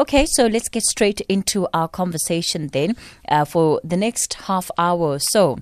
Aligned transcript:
Okay, 0.00 0.24
so 0.24 0.46
let's 0.46 0.70
get 0.70 0.82
straight 0.84 1.20
into 1.28 1.68
our 1.74 1.86
conversation 1.86 2.68
then 2.68 2.96
uh, 3.28 3.44
for 3.44 3.82
the 3.84 3.98
next 3.98 4.32
half 4.32 4.70
hour 4.78 4.98
or 4.98 5.18
so. 5.18 5.58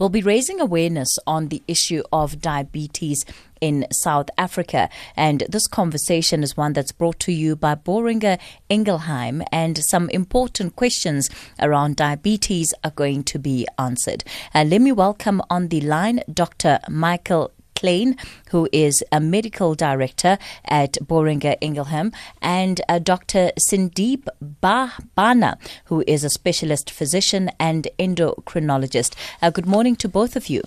We'll 0.00 0.08
be 0.08 0.20
raising 0.20 0.60
awareness 0.60 1.16
on 1.28 1.46
the 1.46 1.62
issue 1.68 2.02
of 2.12 2.40
diabetes 2.40 3.24
in 3.60 3.86
South 3.92 4.30
Africa. 4.36 4.90
And 5.14 5.44
this 5.48 5.68
conversation 5.68 6.42
is 6.42 6.56
one 6.56 6.72
that's 6.72 6.90
brought 6.90 7.20
to 7.20 7.32
you 7.32 7.54
by 7.54 7.76
Boehringer 7.76 8.40
Ingelheim, 8.68 9.44
and 9.52 9.78
some 9.78 10.10
important 10.10 10.74
questions 10.74 11.30
around 11.60 11.94
diabetes 11.94 12.74
are 12.82 12.90
going 12.90 13.22
to 13.24 13.38
be 13.38 13.64
answered. 13.78 14.24
And 14.52 14.70
let 14.70 14.80
me 14.80 14.90
welcome 14.90 15.40
on 15.48 15.68
the 15.68 15.82
line 15.82 16.20
Dr. 16.32 16.80
Michael 16.88 17.52
Klein, 17.76 18.16
who 18.50 18.68
is 18.72 19.04
a 19.12 19.20
medical 19.20 19.74
director 19.74 20.38
at 20.64 20.94
Boehringer 20.94 21.56
Ingelheim, 21.60 22.12
and 22.42 22.80
uh, 22.88 22.98
Dr. 22.98 23.52
Sindeep 23.70 24.26
Bhana, 24.62 25.58
who 25.84 26.02
is 26.06 26.24
a 26.24 26.30
specialist 26.30 26.90
physician 26.90 27.50
and 27.60 27.88
endocrinologist. 27.98 29.14
Uh, 29.40 29.50
good 29.50 29.66
morning 29.66 29.94
to 29.96 30.08
both 30.08 30.34
of 30.34 30.48
you. 30.48 30.62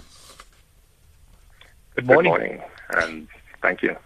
Good 1.95 2.05
morning. 2.05 2.31
Good 2.31 2.40
morning, 2.40 2.62
and 2.95 3.28
thank 3.62 3.81
you. 3.81 3.98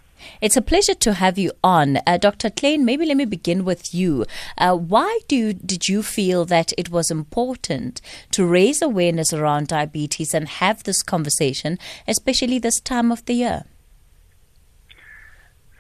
It's 0.42 0.58
a 0.58 0.62
pleasure 0.62 0.94
to 0.96 1.14
have 1.14 1.38
you 1.38 1.52
on. 1.64 2.00
Uh, 2.06 2.18
Dr. 2.18 2.50
Klein, 2.50 2.86
maybe 2.86 3.06
let 3.06 3.18
me 3.18 3.26
begin 3.26 3.66
with 3.66 3.94
you. 3.94 4.26
Uh, 4.58 4.76
why 4.76 5.20
do 5.28 5.36
you, 5.36 5.54
did 5.54 5.88
you 5.88 6.04
feel 6.04 6.46
that 6.46 6.74
it 6.78 6.90
was 6.90 7.12
important 7.12 8.02
to 8.32 8.46
raise 8.46 8.82
awareness 8.82 9.34
around 9.34 9.68
diabetes 9.68 10.34
and 10.34 10.48
have 10.48 10.84
this 10.84 11.04
conversation, 11.04 11.80
especially 12.08 12.60
this 12.60 12.80
time 12.80 13.12
of 13.12 13.26
the 13.26 13.34
year? 13.34 13.64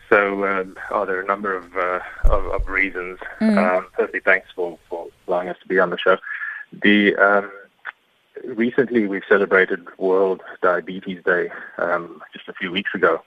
So, 0.10 0.44
uh, 0.44 0.64
oh, 0.92 1.06
there 1.06 1.18
are 1.18 1.22
a 1.22 1.26
number 1.26 1.56
of, 1.56 1.76
uh, 1.76 2.00
of, 2.26 2.46
of, 2.46 2.68
reasons. 2.68 3.18
Mm. 3.42 3.58
Um, 3.58 3.88
firstly, 3.98 4.20
thanks 4.23 4.48
for, 4.54 4.78
for 4.88 5.08
allowing 5.28 5.50
us 5.50 5.58
to 5.64 5.68
be 5.68 5.80
on 5.80 5.90
the 5.90 5.98
show. 5.98 6.18
The 6.84 7.16
um, 7.16 7.52
recently 8.44 9.08
we've 9.08 9.23
celebrated 9.28 9.88
World 9.98 10.42
Diabetes 10.62 11.23
Day 11.23 11.50
um, 11.78 12.22
just 12.34 12.48
a 12.48 12.54
few 12.54 12.72
weeks 12.72 12.92
ago, 12.94 13.22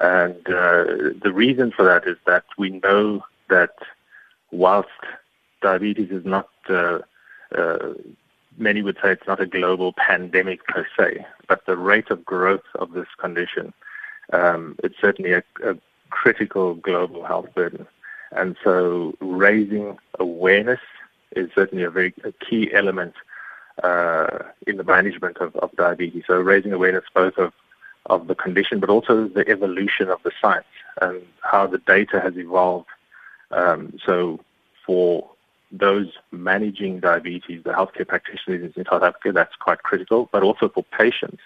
and 0.00 0.36
uh, 0.48 1.12
the 1.22 1.32
reason 1.32 1.70
for 1.70 1.84
that 1.84 2.06
is 2.06 2.16
that 2.26 2.44
we 2.56 2.70
know 2.82 3.22
that 3.50 3.74
whilst 4.50 4.88
diabetes 5.60 6.10
is 6.10 6.24
not, 6.24 6.48
uh, 6.70 7.00
uh, 7.56 7.92
many 8.56 8.80
would 8.80 8.96
say 9.02 9.12
it's 9.12 9.26
not 9.26 9.40
a 9.40 9.46
global 9.46 9.92
pandemic 9.92 10.64
per 10.66 10.86
se, 10.96 11.24
but 11.48 11.66
the 11.66 11.76
rate 11.76 12.10
of 12.10 12.24
growth 12.24 12.64
of 12.76 12.92
this 12.92 13.08
condition, 13.18 13.74
um, 14.32 14.74
it's 14.82 14.98
certainly 15.00 15.32
a, 15.32 15.42
a 15.64 15.76
critical 16.08 16.74
global 16.76 17.24
health 17.24 17.54
burden. 17.54 17.86
And 18.32 18.56
so 18.64 19.14
raising 19.20 19.98
awareness 20.18 20.80
is 21.36 21.50
certainly 21.54 21.84
a 21.84 21.90
very 21.90 22.14
a 22.24 22.32
key 22.32 22.72
element 22.72 23.14
uh, 23.82 24.44
in 24.66 24.76
the 24.78 24.84
management 24.84 25.38
of, 25.38 25.54
of 25.56 25.72
diabetes. 25.76 26.24
So 26.26 26.36
raising 26.40 26.72
awareness 26.72 27.04
both 27.14 27.36
of 27.36 27.52
of 28.10 28.26
the 28.26 28.34
condition, 28.34 28.80
but 28.80 28.90
also 28.90 29.28
the 29.28 29.48
evolution 29.48 30.10
of 30.10 30.18
the 30.24 30.32
science 30.42 30.74
and 31.00 31.22
how 31.42 31.66
the 31.66 31.78
data 31.78 32.20
has 32.20 32.36
evolved. 32.36 32.88
Um, 33.52 33.98
so 34.04 34.40
for 34.84 35.30
those 35.72 36.08
managing 36.32 36.98
diabetes, 36.98 37.62
the 37.62 37.70
healthcare 37.70 38.06
practitioners 38.06 38.72
in 38.76 38.84
South 38.90 39.04
Africa, 39.04 39.32
that's 39.32 39.54
quite 39.54 39.82
critical, 39.84 40.28
but 40.32 40.42
also 40.42 40.68
for 40.68 40.84
patients, 40.98 41.40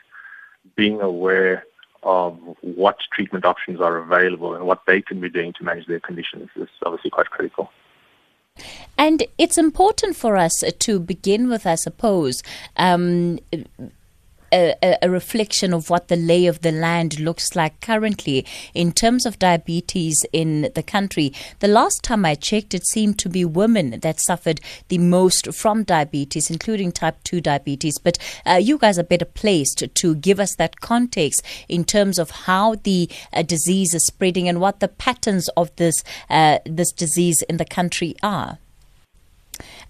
being 0.74 1.00
aware 1.02 1.64
of 2.02 2.38
what 2.62 2.96
treatment 3.12 3.44
options 3.44 3.80
are 3.80 3.96
available 3.98 4.54
and 4.54 4.64
what 4.66 4.80
they 4.86 5.00
can 5.02 5.20
be 5.20 5.28
doing 5.28 5.52
to 5.58 5.64
manage 5.64 5.86
their 5.86 6.00
conditions 6.00 6.48
is 6.56 6.68
obviously 6.84 7.10
quite 7.10 7.30
critical. 7.30 7.70
And 8.96 9.24
it's 9.36 9.58
important 9.58 10.16
for 10.16 10.36
us 10.36 10.62
to 10.78 11.00
begin 11.00 11.48
with, 11.48 11.66
I 11.66 11.74
suppose, 11.74 12.42
um, 12.76 13.38
a, 14.52 14.96
a, 15.02 15.10
reflection 15.10 15.72
of 15.72 15.90
what 15.90 16.08
the 16.08 16.16
lay 16.16 16.46
of 16.46 16.60
the 16.60 16.72
land 16.72 17.18
looks 17.18 17.56
like 17.56 17.80
currently 17.80 18.46
in 18.72 18.92
terms 18.92 19.26
of 19.26 19.38
diabetes 19.38 20.24
in 20.32 20.70
the 20.74 20.82
country. 20.82 21.32
The 21.60 21.68
last 21.68 22.02
time 22.02 22.24
I 22.24 22.34
checked, 22.34 22.74
it 22.74 22.86
seemed 22.86 23.18
to 23.20 23.28
be 23.28 23.44
women 23.44 24.00
that 24.00 24.20
suffered 24.20 24.60
the 24.88 24.98
most 24.98 25.54
from 25.54 25.82
diabetes, 25.82 26.50
including 26.50 26.92
type 26.92 27.22
2 27.24 27.40
diabetes. 27.40 27.98
But 27.98 28.18
uh, 28.46 28.54
you 28.54 28.78
guys 28.78 28.98
are 28.98 29.04
better 29.04 29.24
placed 29.24 29.84
to 29.94 30.14
give 30.14 30.40
us 30.40 30.54
that 30.56 30.80
context 30.80 31.42
in 31.68 31.84
terms 31.84 32.18
of 32.18 32.30
how 32.30 32.76
the 32.76 33.10
uh, 33.32 33.42
disease 33.42 33.94
is 33.94 34.06
spreading 34.06 34.48
and 34.48 34.60
what 34.60 34.80
the 34.80 34.88
patterns 34.88 35.48
of 35.56 35.74
this 35.76 36.02
uh, 36.30 36.58
this 36.64 36.92
disease 36.92 37.42
in 37.42 37.56
the 37.56 37.64
country 37.64 38.14
are. 38.22 38.58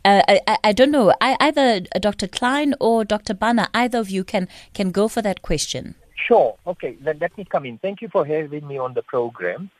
Uh, 0.05 0.23
I, 0.47 0.59
I, 0.65 0.73
don't 0.73 0.91
know. 0.91 1.15
I, 1.21 1.37
either 1.41 1.81
Dr. 1.99 2.29
Klein 2.29 2.75
or 2.79 3.05
Dr. 3.05 3.33
Bhana, 3.33 3.69
either 3.73 3.99
of 3.99 4.11
you 4.11 4.23
can 4.23 4.49
can 4.75 4.91
go 4.91 5.09
for 5.09 5.23
that 5.23 5.41
question. 5.41 5.95
Sure. 6.15 6.57
Okay. 6.67 6.97
Then 7.01 7.19
let 7.21 7.37
me 7.39 7.45
come 7.45 7.65
in. 7.65 7.79
Thank 7.79 8.03
you 8.03 8.09
for 8.09 8.27
having 8.27 8.67
me 8.67 8.77
on 8.77 8.95
the 8.95 9.03
program. 9.03 9.71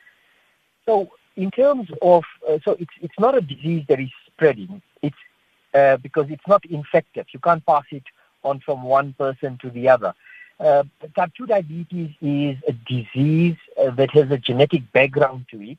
So, 0.85 1.11
in 1.35 1.51
terms 1.51 1.89
of, 2.01 2.23
uh, 2.47 2.57
so 2.65 2.71
it's 2.79 2.93
it's 3.01 3.19
not 3.19 3.37
a 3.37 3.41
disease 3.41 3.85
that 3.87 3.99
is 3.99 4.09
spreading. 4.25 4.81
It's 5.03 5.15
uh, 5.75 5.97
because 5.97 6.27
it's 6.29 6.47
not 6.47 6.65
infective. 6.65 7.27
You 7.31 7.39
can't 7.39 7.65
pass 7.65 7.83
it 7.91 8.03
on 8.43 8.61
from 8.61 8.83
one 8.83 9.13
person 9.13 9.59
to 9.61 9.69
the 9.69 9.89
other. 9.89 10.13
Uh, 10.59 10.83
type 11.17 11.31
2 11.37 11.47
diabetes 11.47 12.11
is 12.21 12.55
a 12.65 12.71
disease 12.87 13.57
uh, 13.77 13.89
that 13.91 14.09
has 14.11 14.31
a 14.31 14.37
genetic 14.37 14.89
background 14.93 15.45
to 15.51 15.61
it. 15.61 15.77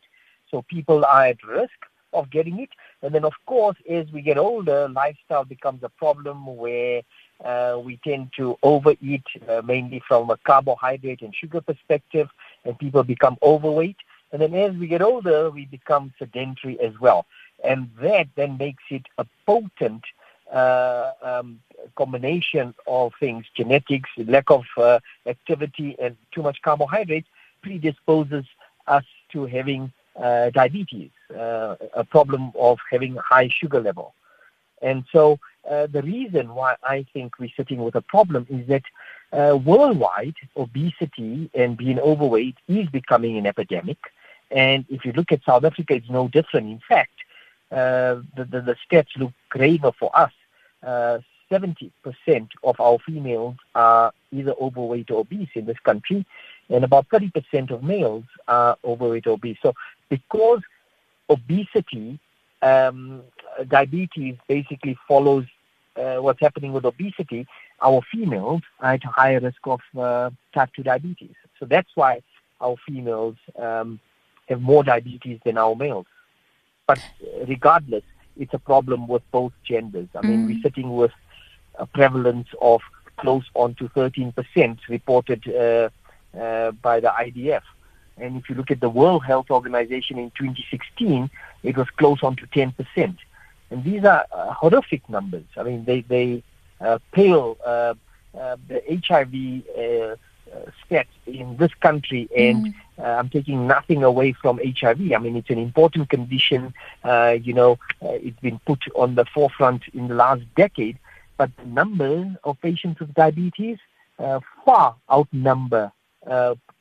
So 0.51 0.63
people 0.69 1.05
are 1.05 1.27
at 1.27 1.43
risk 1.45 1.79
of 2.17 2.31
getting 2.31 2.59
it. 2.61 2.71
And 3.03 3.15
then, 3.15 3.25
of 3.25 3.35
course, 3.47 3.77
as 3.89 4.07
we 4.13 4.23
get 4.23 4.39
older, 4.39 4.89
lifestyle 4.89 5.45
becomes 5.45 5.83
a 5.83 5.89
problem 5.89 6.47
where 6.57 7.03
uh, 7.45 7.79
we 7.83 7.99
tend 8.03 8.31
to 8.37 8.57
overeat, 8.63 9.25
uh, 9.49 9.63
mainly 9.65 10.03
from 10.09 10.31
a 10.31 10.37
carbohydrate 10.39 11.23
and 11.23 11.35
sugar 11.35 11.61
perspective, 11.61 12.29
and 12.65 12.79
people 12.79 13.03
become 13.03 13.37
overweight. 13.43 13.97
And 14.33 14.41
then 14.43 14.55
as 14.55 14.75
we 14.77 14.87
get 14.87 15.03
older, 15.03 15.51
we 15.51 15.67
become 15.67 16.13
sedentary 16.19 16.81
as 16.81 16.99
well. 16.99 17.27
And 17.63 17.91
that 18.01 18.29
then 18.37 18.59
makes 18.59 18.83
it 18.91 19.07
a 19.19 19.27
potent 19.47 20.05
uh, 20.53 21.13
um, 21.23 21.61
combination 21.97 22.75
of 22.87 23.13
things, 23.19 23.45
genetics, 23.55 24.11
lack 24.17 24.51
of 24.51 24.65
uh, 24.77 25.01
activity, 25.27 25.97
and 25.99 26.17
too 26.33 26.43
much 26.43 26.63
carbohydrates 26.63 27.29
predisposes 27.63 28.45
us 28.87 29.05
to 29.33 29.47
having 29.47 29.93
uh, 30.21 30.51
diabetes, 30.51 31.11
uh, 31.37 31.77
a 31.95 32.05
problem 32.05 32.53
of 32.59 32.79
having 32.91 33.17
high 33.17 33.49
sugar 33.49 33.81
level. 33.81 34.15
And 34.83 35.05
so 35.13 35.39
uh, 35.71 35.87
the 35.87 36.03
reason 36.03 36.55
why 36.55 36.77
I 36.83 37.07
think 37.13 37.39
we're 37.39 37.51
sitting 37.57 37.83
with 37.83 37.95
a 37.95 38.01
problem 38.01 38.47
is 38.49 38.67
that 38.69 38.83
uh, 39.33 39.57
worldwide 39.57 40.37
obesity 40.57 41.51
and 41.55 41.77
being 41.77 41.99
overweight 41.99 42.57
is 42.69 42.89
becoming 42.89 43.37
an 43.37 43.47
epidemic. 43.47 43.99
And 44.51 44.85
if 44.89 45.05
you 45.05 45.13
look 45.13 45.33
at 45.33 45.45
South 45.45 45.65
Africa, 45.65 45.95
it's 45.95 46.11
no 46.11 46.29
different. 46.29 46.69
In 46.69 46.81
fact, 46.89 47.13
uh, 47.73 48.23
the, 48.37 48.45
the, 48.45 48.61
the, 48.61 48.77
stats 48.89 49.17
look 49.17 49.33
graver 49.51 49.93
for 49.99 50.11
us. 50.17 50.33
70% 51.51 51.91
of 52.65 52.81
our 52.81 52.99
females 52.99 53.57
are 53.75 54.13
either 54.33 54.53
overweight 54.61 55.11
or 55.11 55.21
obese 55.21 55.49
in 55.55 55.67
this 55.67 55.79
country, 55.81 56.25
and 56.69 56.85
about 56.85 57.09
30% 57.09 57.71
of 57.71 57.83
males 57.83 58.25
are 58.49 58.77
overweight 58.85 59.27
or 59.27 59.35
obese. 59.35 59.59
So 59.63 59.75
because 60.09 60.61
obesity, 61.29 62.19
um, 62.63 63.23
diabetes 63.69 64.37
basically 64.49 64.97
follows 65.09 65.45
uh, 65.97 66.17
what's 66.17 66.41
happening 66.41 66.73
with 66.73 66.85
obesity, 66.85 67.47
our 67.81 68.01
females 68.13 68.63
are 68.81 68.95
at 68.95 69.05
a 69.05 69.09
higher 69.09 69.41
risk 69.41 69.61
of 69.65 69.81
uh, 69.99 70.31
type 70.55 70.71
2 70.77 70.83
diabetes. 70.83 71.35
So 71.59 71.67
that's 71.67 71.89
why 71.95 72.23
our 72.61 72.77
females 72.87 73.37
um, 73.59 74.01
have 74.49 74.61
more 74.61 74.85
diabetes 74.85 75.41
than 75.45 75.59
our 75.59 75.75
males. 75.75 76.07
But 76.87 77.01
regardless, 77.47 78.05
it's 78.39 78.55
a 78.55 78.59
problem 78.59 79.09
with 79.09 79.23
both 79.33 79.53
genders. 79.65 80.09
I 80.15 80.27
mean, 80.27 80.45
mm. 80.45 80.47
we're 80.47 80.63
sitting 80.63 80.95
with 80.95 81.13
a 81.77 81.87
prevalence 81.87 82.49
of 82.61 82.81
close 83.17 83.45
on 83.55 83.75
to 83.77 83.89
13% 83.89 84.79
reported 84.89 85.49
uh, 85.49 85.89
uh, 86.39 86.71
by 86.73 87.01
the 87.01 87.09
IDF. 87.09 87.63
And 88.19 88.37
if 88.37 88.49
you 88.49 88.55
look 88.55 88.71
at 88.71 88.81
the 88.81 88.89
World 88.89 89.25
Health 89.25 89.51
Organization 89.51 90.19
in 90.19 90.31
2016, 90.31 91.31
it 91.63 91.77
was 91.77 91.89
close 91.91 92.23
on 92.23 92.37
to 92.37 92.47
10%. 92.47 93.17
And 93.71 93.85
these 93.85 94.05
are 94.05 94.25
uh, 94.33 94.53
horrific 94.53 95.09
numbers. 95.09 95.45
I 95.57 95.63
mean, 95.65 95.85
they, 95.85 96.01
they 96.03 96.43
uh, 96.81 96.99
pale 97.13 97.57
uh, 97.65 97.95
uh 98.39 98.57
the 98.69 98.83
HIV 99.07 99.65
uh, 99.77 100.53
uh, 100.55 100.71
stats 100.85 101.07
in 101.27 101.57
this 101.57 101.73
country, 101.75 102.29
and 102.37 102.67
mm. 102.67 102.75
I'm 103.03 103.29
taking 103.29 103.67
nothing 103.67 104.05
away 104.05 104.33
from 104.33 104.59
HIV. 104.59 105.13
I 105.13 105.19
mean, 105.19 105.37
it's 105.37 105.51
an 105.51 105.59
important 105.59 106.09
condition. 106.09 106.73
you 107.05 107.53
know, 107.53 107.79
it's 108.01 108.41
been 108.41 108.59
put 108.61 108.83
on 108.95 109.15
the 109.15 109.25
forefront 109.25 109.83
in 109.93 110.09
the 110.09 110.15
last 110.15 110.43
decade, 110.55 110.99
but 111.37 111.51
the 111.57 111.67
number 111.67 112.37
of 112.45 112.61
patients 112.61 113.01
with 113.01 113.13
diabetes 113.15 113.79
far 114.65 114.95
outnumber 115.11 115.93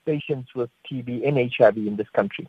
patients 0.05 0.53
with 0.55 0.69
TB 0.89 1.27
and 1.27 1.51
HIV 1.57 1.77
in 1.77 1.95
this 1.95 2.09
country. 2.09 2.47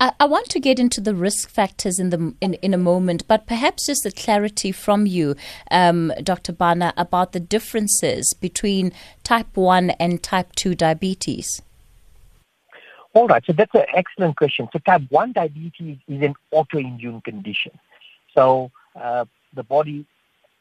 I, 0.00 0.12
I, 0.18 0.24
want 0.24 0.48
to 0.50 0.60
get 0.60 0.78
into 0.78 1.00
the 1.00 1.14
risk 1.14 1.48
factors 1.48 1.98
in 1.98 2.10
the 2.10 2.34
in, 2.40 2.54
in 2.54 2.74
a 2.74 2.78
moment, 2.78 3.26
but 3.28 3.46
perhaps 3.46 3.86
just 3.86 4.04
a 4.04 4.10
clarity 4.10 4.72
from 4.72 5.06
you, 5.06 5.36
um, 5.70 6.12
Dr. 6.22 6.52
Bhana, 6.52 6.92
about 6.96 7.32
the 7.32 7.40
differences 7.40 8.34
between 8.40 8.92
type 9.22 9.56
1 9.56 9.90
and 9.90 10.22
type 10.22 10.52
2 10.56 10.74
diabetes. 10.74 11.62
All 13.14 13.28
right, 13.28 13.44
so 13.46 13.52
that's 13.52 13.74
an 13.74 13.86
excellent 13.94 14.36
question. 14.36 14.68
So 14.72 14.80
type 14.80 15.02
1 15.10 15.32
diabetes 15.32 15.98
is 16.08 16.22
an 16.22 16.34
autoimmune 16.52 17.22
condition. 17.22 17.72
So 18.34 18.72
uh, 19.00 19.24
the 19.54 19.62
body 19.62 20.04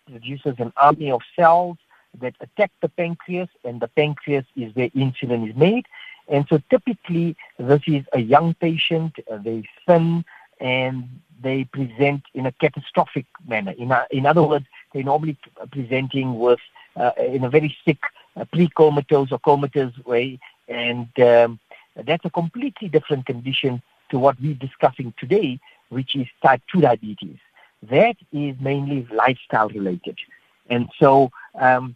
produces 0.09 0.55
an 0.59 0.71
army 0.77 1.09
of 1.11 1.21
cells 1.35 1.77
that 2.21 2.35
attack 2.39 2.71
the 2.81 2.89
pancreas, 2.89 3.49
and 3.63 3.81
the 3.81 3.87
pancreas 3.87 4.45
is 4.55 4.75
where 4.75 4.89
insulin 4.89 5.49
is 5.49 5.55
made. 5.55 5.87
And 6.27 6.45
so 6.49 6.61
typically, 6.69 7.35
this 7.57 7.81
is 7.87 8.03
a 8.13 8.19
young 8.19 8.53
patient, 8.55 9.15
uh, 9.31 9.37
they're 9.37 9.63
thin, 9.85 10.23
and 10.59 11.09
they 11.41 11.65
present 11.65 12.23
in 12.33 12.45
a 12.45 12.51
catastrophic 12.53 13.25
manner. 13.47 13.73
In, 13.77 13.91
a, 13.91 14.07
in 14.11 14.25
other 14.25 14.43
words, 14.43 14.65
they're 14.93 15.03
normally 15.03 15.37
presenting 15.71 16.39
with 16.39 16.59
uh, 16.95 17.11
in 17.17 17.43
a 17.43 17.49
very 17.49 17.75
sick, 17.85 17.99
uh, 18.37 18.45
pre-comatose 18.45 19.31
or 19.31 19.39
comatose 19.39 19.97
way, 20.05 20.39
and 20.67 21.07
um, 21.19 21.59
that's 21.95 22.25
a 22.25 22.29
completely 22.29 22.87
different 22.87 23.25
condition 23.25 23.81
to 24.09 24.19
what 24.19 24.39
we're 24.39 24.53
discussing 24.53 25.13
today, 25.17 25.59
which 25.89 26.15
is 26.15 26.27
type 26.41 26.61
2 26.71 26.81
diabetes. 26.81 27.37
That 27.83 28.15
is 28.31 28.55
mainly 28.59 29.07
lifestyle 29.13 29.69
related. 29.69 30.17
And 30.69 30.89
so 30.99 31.31
um, 31.55 31.95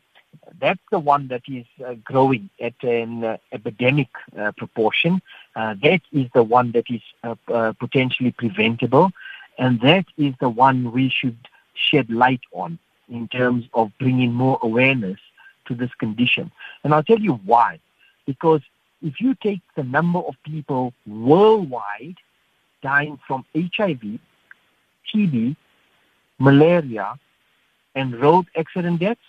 that's 0.60 0.82
the 0.92 1.00
one 1.00 1.28
that 1.28 1.44
is 1.48 1.66
uh, 1.86 1.96
growing 2.04 2.50
at 2.60 2.74
an 2.84 3.24
uh, 3.24 3.38
epidemic 3.52 4.10
uh, 4.38 4.52
proportion. 4.54 5.22
Uh, 5.56 5.76
that 5.82 6.02
is 6.12 6.28
the 6.34 6.44
one 6.44 6.72
that 6.72 6.86
is 6.90 7.02
uh, 7.24 7.36
uh, 7.48 7.74
potentially 7.74 8.32
preventable. 8.32 9.12
And 9.58 9.82
that 9.82 10.06
is 10.18 10.34
the 10.40 10.50
one 10.50 10.92
we 10.92 11.10
should 11.10 11.38
shed 11.74 12.10
light 12.10 12.42
on 12.52 12.80
in 13.10 13.28
terms 13.28 13.66
of 13.74 13.92
bringing 14.00 14.34
more 14.34 14.60
awareness 14.62 15.20
to 15.68 15.76
this 15.76 15.94
condition. 15.96 16.52
And 16.84 16.94
I'll 16.94 17.04
tell 17.04 17.20
you 17.20 17.34
why. 17.46 17.80
Because 18.26 18.62
if 19.02 19.22
you 19.22 19.36
take 19.36 19.62
the 19.76 19.84
number 19.84 20.20
of 20.20 20.36
people 20.44 20.94
worldwide 21.06 22.18
dying 22.82 23.20
from 23.28 23.46
HIV, 23.56 24.20
TB, 25.14 25.56
malaria, 26.40 27.18
and 27.96 28.16
road 28.22 28.46
accident 28.56 29.00
deaths, 29.00 29.20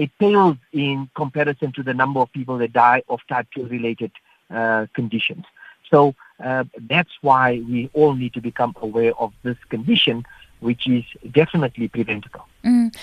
it 0.00 0.10
pales 0.18 0.56
in 0.72 1.10
comparison 1.14 1.72
to 1.72 1.82
the 1.82 1.92
number 1.92 2.20
of 2.20 2.32
people 2.32 2.56
that 2.58 2.72
die 2.72 3.02
of 3.10 3.20
type 3.28 3.46
2 3.54 3.66
related 3.66 4.10
uh, 4.50 4.86
conditions. 4.94 5.44
So 5.90 6.14
uh, 6.42 6.64
that's 6.88 7.10
why 7.20 7.62
we 7.68 7.90
all 7.92 8.14
need 8.14 8.32
to 8.34 8.40
become 8.40 8.74
aware 8.80 9.12
of 9.18 9.34
this 9.42 9.58
condition, 9.68 10.24
which 10.60 10.88
is 10.88 11.04
definitely 11.30 11.88
preventable. 11.88 12.46
Mm. 12.64 12.94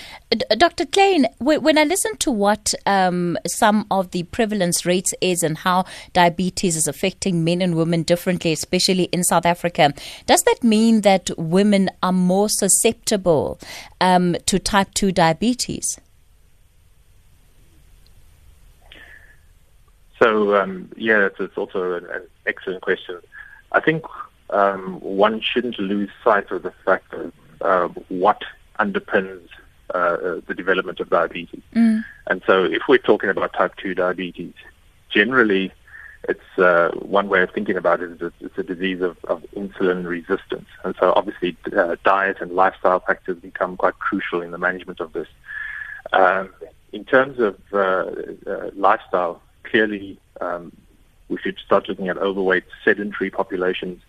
Dr. 0.56 0.86
Klein, 0.86 1.26
when 1.38 1.78
I 1.78 1.84
listen 1.84 2.16
to 2.16 2.32
what 2.32 2.74
um, 2.84 3.38
some 3.46 3.86
of 3.92 4.10
the 4.10 4.24
prevalence 4.24 4.84
rates 4.84 5.14
is 5.20 5.44
and 5.44 5.58
how 5.58 5.84
diabetes 6.12 6.74
is 6.74 6.88
affecting 6.88 7.44
men 7.44 7.62
and 7.62 7.76
women 7.76 8.02
differently, 8.02 8.52
especially 8.52 9.04
in 9.04 9.22
South 9.22 9.46
Africa, 9.46 9.92
does 10.26 10.42
that 10.42 10.64
mean 10.64 11.02
that 11.02 11.30
women 11.38 11.90
are 12.02 12.12
more 12.12 12.48
susceptible 12.48 13.60
um, 14.00 14.34
to 14.46 14.58
type 14.58 14.92
2 14.94 15.12
diabetes? 15.12 16.00
So 20.20 20.56
um, 20.56 20.90
yeah, 20.96 21.26
it's, 21.26 21.38
it's 21.38 21.56
also 21.56 21.92
an, 21.92 22.06
an, 22.06 22.22
excellent 22.46 22.82
question. 22.82 23.20
I 23.72 23.80
think 23.80 24.04
um, 24.50 25.00
one 25.00 25.40
shouldn't 25.40 25.78
lose 25.78 26.10
sight 26.24 26.50
of 26.50 26.62
the 26.62 26.72
fact 26.84 27.12
of 27.12 27.32
uh, 27.60 27.88
what 28.08 28.42
underpins 28.78 29.48
uh, 29.94 30.40
the 30.46 30.54
development 30.54 31.00
of 31.00 31.10
diabetes. 31.10 31.62
Mm. 31.74 32.04
And 32.26 32.42
so, 32.46 32.64
if 32.64 32.82
we're 32.88 32.98
talking 32.98 33.30
about 33.30 33.52
type 33.52 33.76
two 33.76 33.94
diabetes, 33.94 34.54
generally, 35.10 35.72
it's 36.28 36.58
uh, 36.58 36.90
one 37.00 37.28
way 37.28 37.42
of 37.42 37.50
thinking 37.52 37.76
about 37.76 38.02
it 38.02 38.10
is 38.10 38.18
it's, 38.20 38.34
it's 38.40 38.58
a 38.58 38.62
disease 38.62 39.00
of, 39.00 39.16
of, 39.24 39.42
insulin 39.56 40.06
resistance. 40.06 40.66
And 40.84 40.94
so, 40.98 41.12
obviously, 41.14 41.56
uh, 41.76 41.96
diet 42.04 42.38
and 42.40 42.52
lifestyle 42.52 43.00
factors 43.00 43.38
become 43.38 43.76
quite 43.76 43.98
crucial 43.98 44.42
in 44.42 44.50
the 44.50 44.58
management 44.58 45.00
of 45.00 45.12
this. 45.12 45.28
Um, 46.12 46.52
in 46.92 47.04
terms 47.04 47.38
of 47.38 47.56
uh, 47.72 48.10
uh, 48.46 48.70
lifestyle, 48.74 49.42
clearly 49.70 50.18
um, 50.40 50.72
we 51.28 51.38
should 51.38 51.58
start 51.64 51.88
looking 51.88 52.08
at 52.08 52.18
overweight, 52.18 52.64
sedentary 52.84 53.30
populations. 53.30 54.00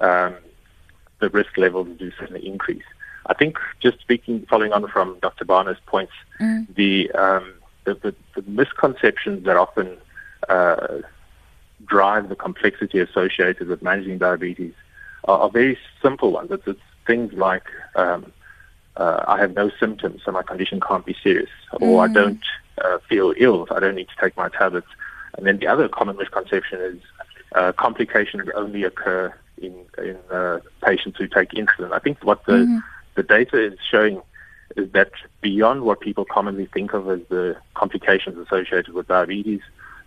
Um, 0.00 0.36
the 1.20 1.28
risk 1.30 1.56
levels 1.56 1.88
do 1.98 2.10
certainly 2.18 2.46
increase. 2.46 2.84
I 3.26 3.34
think 3.34 3.58
just 3.80 4.00
speaking, 4.00 4.46
following 4.48 4.72
on 4.72 4.88
from 4.88 5.18
Dr. 5.20 5.44
Bhana's 5.44 5.78
points, 5.86 6.12
mm. 6.40 6.66
the, 6.74 7.10
um, 7.12 7.54
the, 7.84 7.94
the, 7.94 8.14
the, 8.34 8.50
misconceptions 8.50 9.44
that 9.44 9.56
often 9.56 9.96
uh, 10.48 10.98
drive 11.84 12.28
the 12.28 12.36
complexity 12.36 12.98
associated 12.98 13.68
with 13.68 13.82
managing 13.82 14.18
diabetes 14.18 14.74
are, 15.24 15.38
are 15.38 15.50
very 15.50 15.78
simple 16.00 16.32
ones. 16.32 16.50
It's, 16.50 16.66
it's 16.66 16.80
things 17.06 17.32
like 17.32 17.64
um, 17.94 18.32
uh, 18.96 19.24
I 19.26 19.38
have 19.38 19.54
no 19.54 19.70
symptoms, 19.78 20.22
so 20.24 20.32
my 20.32 20.42
condition 20.42 20.80
can't 20.80 21.06
be 21.06 21.16
serious, 21.22 21.50
or 21.72 21.98
mm. 21.98 22.10
I 22.10 22.12
don't 22.12 22.42
uh, 22.82 22.98
feel 23.08 23.34
ill, 23.36 23.66
I 23.70 23.80
don't 23.80 23.94
need 23.94 24.08
to 24.08 24.16
take 24.20 24.36
my 24.36 24.48
tablets. 24.48 24.88
And 25.36 25.46
then 25.46 25.58
the 25.58 25.66
other 25.66 25.88
common 25.88 26.16
misconception 26.16 26.80
is 26.80 27.00
uh, 27.54 27.72
complications 27.72 28.48
only 28.54 28.84
occur 28.84 29.34
in, 29.58 29.74
in 29.98 30.16
uh, 30.30 30.60
patients 30.82 31.18
who 31.18 31.26
take 31.26 31.50
insulin. 31.50 31.92
I 31.92 31.98
think 31.98 32.22
what 32.22 32.44
the, 32.46 32.52
mm-hmm. 32.52 32.78
the 33.14 33.22
data 33.22 33.72
is 33.72 33.78
showing 33.90 34.22
is 34.76 34.90
that 34.92 35.12
beyond 35.40 35.82
what 35.82 36.00
people 36.00 36.24
commonly 36.24 36.66
think 36.66 36.94
of 36.94 37.08
as 37.08 37.20
the 37.28 37.56
complications 37.74 38.38
associated 38.38 38.94
with 38.94 39.08
diabetes, 39.08 39.60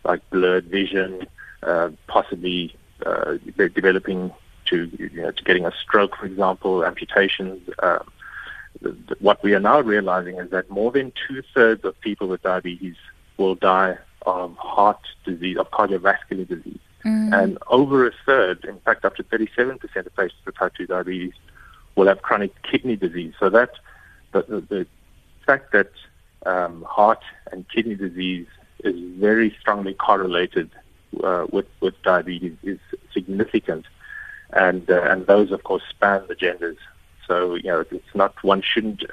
like 0.04 0.28
blurred 0.30 0.66
vision, 0.66 1.28
uh, 1.64 1.90
possibly 2.08 2.76
uh, 3.06 3.36
developing 3.58 4.32
to, 4.66 4.90
you 4.98 5.22
know, 5.22 5.32
to 5.32 5.44
getting 5.44 5.66
a 5.66 5.72
stroke, 5.72 6.16
for 6.16 6.26
example, 6.26 6.84
amputations, 6.84 7.70
um, 7.84 8.12
what 9.20 9.42
we 9.44 9.54
are 9.54 9.60
now 9.60 9.80
realizing 9.82 10.38
is 10.38 10.50
that 10.52 10.70
more 10.70 10.92
than 10.92 11.12
two 11.28 11.42
thirds 11.54 11.84
of 11.86 12.00
people 12.02 12.28
with 12.28 12.42
diabetes 12.44 12.96
will 13.38 13.56
die 13.56 13.98
of 14.26 14.56
heart 14.58 15.00
disease, 15.24 15.58
of 15.58 15.70
cardiovascular 15.72 16.48
disease. 16.48 16.80
Mm. 17.06 17.44
And 17.44 17.58
over 17.68 18.08
a 18.08 18.12
third, 18.26 18.66
in 18.66 18.80
fact, 18.80 19.06
up 19.06 19.16
to 19.18 19.24
37% 19.24 19.84
of 19.84 20.16
patients 20.16 20.36
with 20.46 20.56
type 20.56 20.74
2 20.76 20.88
diabetes 20.88 21.34
will 21.96 22.08
have 22.08 22.22
chronic 22.22 22.52
kidney 22.64 22.96
disease. 22.96 23.34
So 23.40 23.50
that 23.50 23.72
the, 24.32 24.42
the, 24.42 24.62
the 24.62 24.88
fact 25.46 25.72
that 25.72 25.92
um, 26.46 26.84
heart 26.88 27.24
and 27.52 27.68
kidney 27.70 27.96
disease 27.96 28.48
is 28.84 28.96
very 29.20 29.56
strongly 29.60 29.94
correlated 29.94 30.70
uh, 31.24 31.46
with, 31.52 31.68
with 31.80 32.02
diabetes 32.02 32.58
is 32.64 32.80
significant. 33.14 33.86
And, 34.52 34.90
uh, 34.90 35.02
and 35.04 35.28
those, 35.28 35.52
of 35.52 35.64
course, 35.64 35.84
span 35.90 36.24
the 36.28 36.36
genders. 36.36 36.78
So, 37.28 37.56
you 37.56 37.64
know, 37.64 37.86
it's 37.92 38.16
not, 38.16 38.36
one 38.44 38.62
shouldn't 38.62 39.04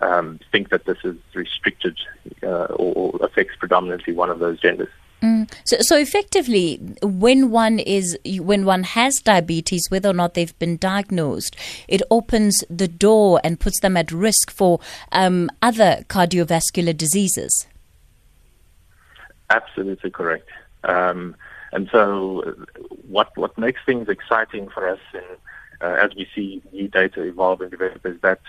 um, 0.00 0.40
think 0.50 0.70
that 0.70 0.84
this 0.84 0.98
is 1.04 1.16
restricted 1.34 1.98
uh, 2.42 2.64
or, 2.64 3.12
or, 3.14 3.24
affects 3.24 3.54
predominantly 3.56 4.12
one 4.12 4.30
of 4.30 4.38
those 4.38 4.60
genders. 4.60 4.88
Mm. 5.22 5.52
So, 5.64 5.76
so 5.80 5.96
effectively, 5.96 6.76
when 7.00 7.50
one 7.50 7.78
is 7.78 8.18
when 8.24 8.64
one 8.64 8.82
has 8.82 9.20
diabetes, 9.20 9.88
whether 9.88 10.10
or 10.10 10.14
not 10.14 10.34
they've 10.34 10.58
been 10.58 10.76
diagnosed, 10.78 11.54
it 11.86 12.02
opens 12.10 12.64
the 12.68 12.88
door 12.88 13.40
and 13.44 13.60
puts 13.60 13.78
them 13.80 13.96
at 13.96 14.10
risk 14.10 14.50
for 14.50 14.80
um, 15.12 15.48
other 15.62 16.04
cardiovascular 16.08 16.96
diseases. 16.96 17.68
Absolutely 19.50 20.10
correct. 20.10 20.48
Um, 20.82 21.36
and 21.72 21.88
so, 21.92 22.56
what 23.08 23.36
what 23.36 23.56
makes 23.56 23.80
things 23.86 24.08
exciting 24.08 24.68
for 24.70 24.88
us 24.88 25.00
in 25.14 25.22
uh, 25.82 25.98
as 26.00 26.14
we 26.14 26.28
see 26.34 26.62
new 26.72 26.88
data 26.88 27.22
evolve 27.22 27.60
and 27.60 27.70
develop 27.70 28.04
is 28.06 28.20
that 28.20 28.40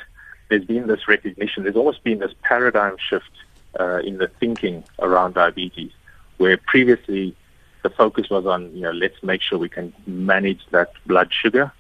there's 0.50 0.66
been 0.66 0.88
this 0.88 1.08
recognition, 1.08 1.64
there's 1.64 1.76
almost 1.76 2.04
been 2.04 2.20
this 2.20 2.34
paradigm 2.44 2.96
shift 2.98 3.32
uh, 3.80 3.98
in 3.98 4.18
the 4.18 4.28
thinking 4.40 4.84
around 5.00 5.34
diabetes, 5.34 5.92
where 6.38 6.58
previously 6.58 7.36
the 7.82 7.90
focus 7.90 8.30
was 8.30 8.46
on, 8.46 8.74
you 8.76 8.82
know, 8.82 8.92
let's 8.92 9.22
make 9.24 9.42
sure 9.42 9.58
we 9.58 9.70
can 9.70 9.94
manage 10.06 10.62
that 10.72 10.92
blood 11.06 11.32
sugar. 11.34 11.72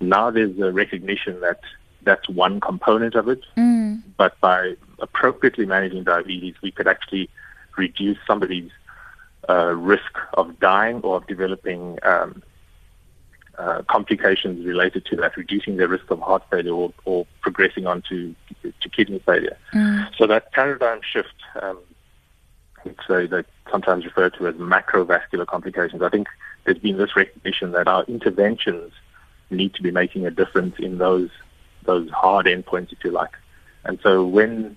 Now 0.00 0.30
there's 0.30 0.58
a 0.58 0.72
recognition 0.72 1.40
that 1.40 1.60
that's 2.02 2.28
one 2.28 2.60
component 2.60 3.14
of 3.14 3.28
it, 3.28 3.42
mm. 3.56 4.02
but 4.16 4.38
by 4.40 4.74
appropriately 4.98 5.66
managing 5.66 6.04
diabetes, 6.04 6.54
we 6.62 6.70
could 6.70 6.88
actually 6.88 7.28
reduce 7.76 8.18
somebody's 8.26 8.70
uh, 9.48 9.74
risk 9.74 10.18
of 10.34 10.58
dying 10.60 11.00
or 11.02 11.16
of 11.16 11.26
developing 11.26 11.98
um, 12.02 12.42
uh, 13.58 13.82
complications 13.88 14.64
related 14.64 15.04
to 15.06 15.16
that, 15.16 15.36
reducing 15.36 15.76
their 15.76 15.88
risk 15.88 16.10
of 16.10 16.20
heart 16.20 16.42
failure 16.50 16.72
or, 16.72 16.92
or 17.04 17.26
progressing 17.40 17.86
on 17.86 18.02
to, 18.08 18.34
to 18.80 18.88
kidney 18.88 19.18
failure. 19.26 19.56
Mm. 19.74 20.08
So 20.16 20.26
that 20.26 20.52
paradigm 20.52 21.00
shift, 21.02 21.34
um, 21.60 21.78
so 23.06 23.26
they 23.26 23.44
sometimes 23.70 24.04
referred 24.04 24.34
to 24.34 24.48
as 24.48 24.54
macrovascular 24.54 25.46
complications, 25.46 26.02
I 26.02 26.08
think 26.08 26.28
there's 26.64 26.78
been 26.78 26.96
this 26.96 27.14
recognition 27.14 27.72
that 27.72 27.88
our 27.88 28.04
interventions 28.04 28.92
need 29.50 29.74
to 29.74 29.82
be 29.82 29.90
making 29.90 30.26
a 30.26 30.30
difference 30.30 30.76
in 30.78 30.98
those 30.98 31.30
those 31.84 32.08
hard 32.10 32.46
endpoints, 32.46 32.92
if 32.92 33.02
you 33.04 33.10
like. 33.10 33.32
And 33.84 33.98
so 34.02 34.24
when 34.24 34.76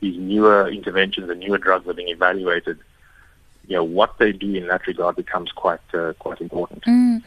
these 0.00 0.18
newer 0.18 0.68
interventions 0.68 1.30
and 1.30 1.40
newer 1.40 1.56
drugs 1.56 1.88
are 1.88 1.94
being 1.94 2.08
evaluated, 2.08 2.78
you 3.66 3.76
know, 3.76 3.84
what 3.84 4.18
they 4.18 4.32
do 4.32 4.54
in 4.54 4.66
that 4.68 4.86
regard 4.86 5.16
becomes 5.16 5.50
quite 5.52 5.80
uh, 5.92 6.12
quite 6.18 6.40
important. 6.40 6.84
Mm. 6.84 7.22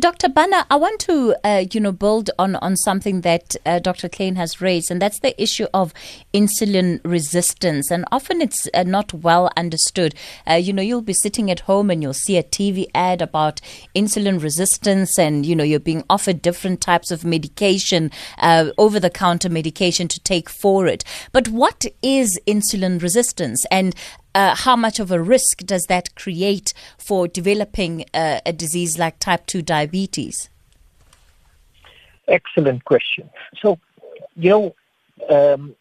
Dr. 0.00 0.28
Bhana, 0.28 0.66
I 0.70 0.76
want 0.76 1.00
to 1.02 1.34
uh, 1.44 1.64
you 1.72 1.80
know 1.80 1.92
build 1.92 2.30
on 2.38 2.56
on 2.56 2.76
something 2.76 3.22
that 3.22 3.56
uh, 3.64 3.78
Dr. 3.78 4.08
Klein 4.08 4.36
has 4.36 4.60
raised, 4.60 4.90
and 4.90 5.00
that's 5.00 5.20
the 5.20 5.40
issue 5.40 5.66
of 5.72 5.94
insulin 6.34 7.00
resistance. 7.04 7.90
And 7.90 8.04
often 8.12 8.40
it's 8.40 8.68
uh, 8.74 8.82
not 8.82 9.14
well 9.14 9.50
understood. 9.56 10.14
Uh, 10.48 10.54
you 10.54 10.72
know, 10.72 10.82
you'll 10.82 11.00
be 11.00 11.14
sitting 11.14 11.50
at 11.50 11.60
home 11.60 11.90
and 11.90 12.02
you'll 12.02 12.12
see 12.12 12.36
a 12.36 12.42
TV 12.42 12.86
ad 12.94 13.22
about 13.22 13.60
insulin 13.94 14.42
resistance, 14.42 15.18
and 15.18 15.46
you 15.46 15.56
know 15.56 15.64
you're 15.64 15.80
being 15.80 16.04
offered 16.10 16.42
different 16.42 16.80
types 16.80 17.10
of 17.10 17.24
medication, 17.24 18.10
uh, 18.38 18.70
over 18.78 19.00
the 19.00 19.10
counter 19.10 19.48
medication 19.48 20.08
to 20.08 20.20
take 20.20 20.50
for 20.50 20.86
it. 20.86 21.04
But 21.32 21.48
what 21.48 21.86
is 22.02 22.38
insulin 22.46 23.00
resistance? 23.00 23.64
And 23.70 23.94
uh, 24.34 24.54
how 24.54 24.76
much 24.76 25.00
of 25.00 25.10
a 25.10 25.20
risk 25.20 25.58
does 25.58 25.84
that 25.88 26.14
create 26.14 26.72
for 26.98 27.28
developing 27.28 28.04
uh, 28.14 28.40
a 28.44 28.52
disease 28.52 28.98
like 28.98 29.18
type 29.18 29.46
2 29.46 29.62
diabetes? 29.62 30.48
Excellent 32.26 32.84
question. 32.84 33.30
So, 33.60 33.78
you 34.36 34.50
know, 34.50 34.74
um, 35.30 35.74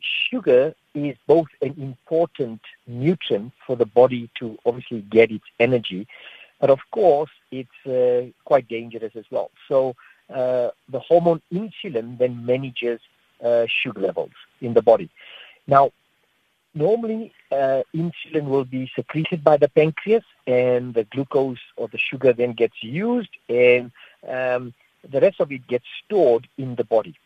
sugar 0.00 0.74
is 0.94 1.16
both 1.26 1.46
an 1.62 1.74
important 1.78 2.60
nutrient 2.86 3.52
for 3.66 3.76
the 3.76 3.86
body 3.86 4.28
to 4.40 4.58
obviously 4.66 5.02
get 5.02 5.30
its 5.30 5.44
energy, 5.60 6.08
but 6.60 6.70
of 6.70 6.80
course, 6.90 7.30
it's 7.50 7.86
uh, 7.86 8.30
quite 8.44 8.68
dangerous 8.68 9.14
as 9.16 9.24
well. 9.30 9.50
So, 9.68 9.94
uh, 10.28 10.70
the 10.88 11.00
hormone 11.00 11.42
insulin 11.52 12.18
then 12.18 12.46
manages 12.46 13.00
uh, 13.42 13.66
sugar 13.66 14.00
levels 14.00 14.30
in 14.60 14.74
the 14.74 14.82
body. 14.82 15.10
Now, 15.66 15.90
normally 16.74 17.32
uh, 17.50 17.82
insulin 17.94 18.44
will 18.44 18.64
be 18.64 18.90
secreted 18.94 19.42
by 19.42 19.56
the 19.56 19.68
pancreas 19.68 20.24
and 20.46 20.94
the 20.94 21.04
glucose 21.04 21.58
or 21.76 21.88
the 21.88 21.98
sugar 21.98 22.32
then 22.32 22.52
gets 22.52 22.82
used 22.82 23.30
and 23.48 23.90
um, 24.28 24.72
the 25.10 25.20
rest 25.20 25.40
of 25.40 25.50
it 25.50 25.66
gets 25.66 25.84
stored 26.04 26.46
in 26.58 26.74
the 26.76 26.84
body. 26.84 27.16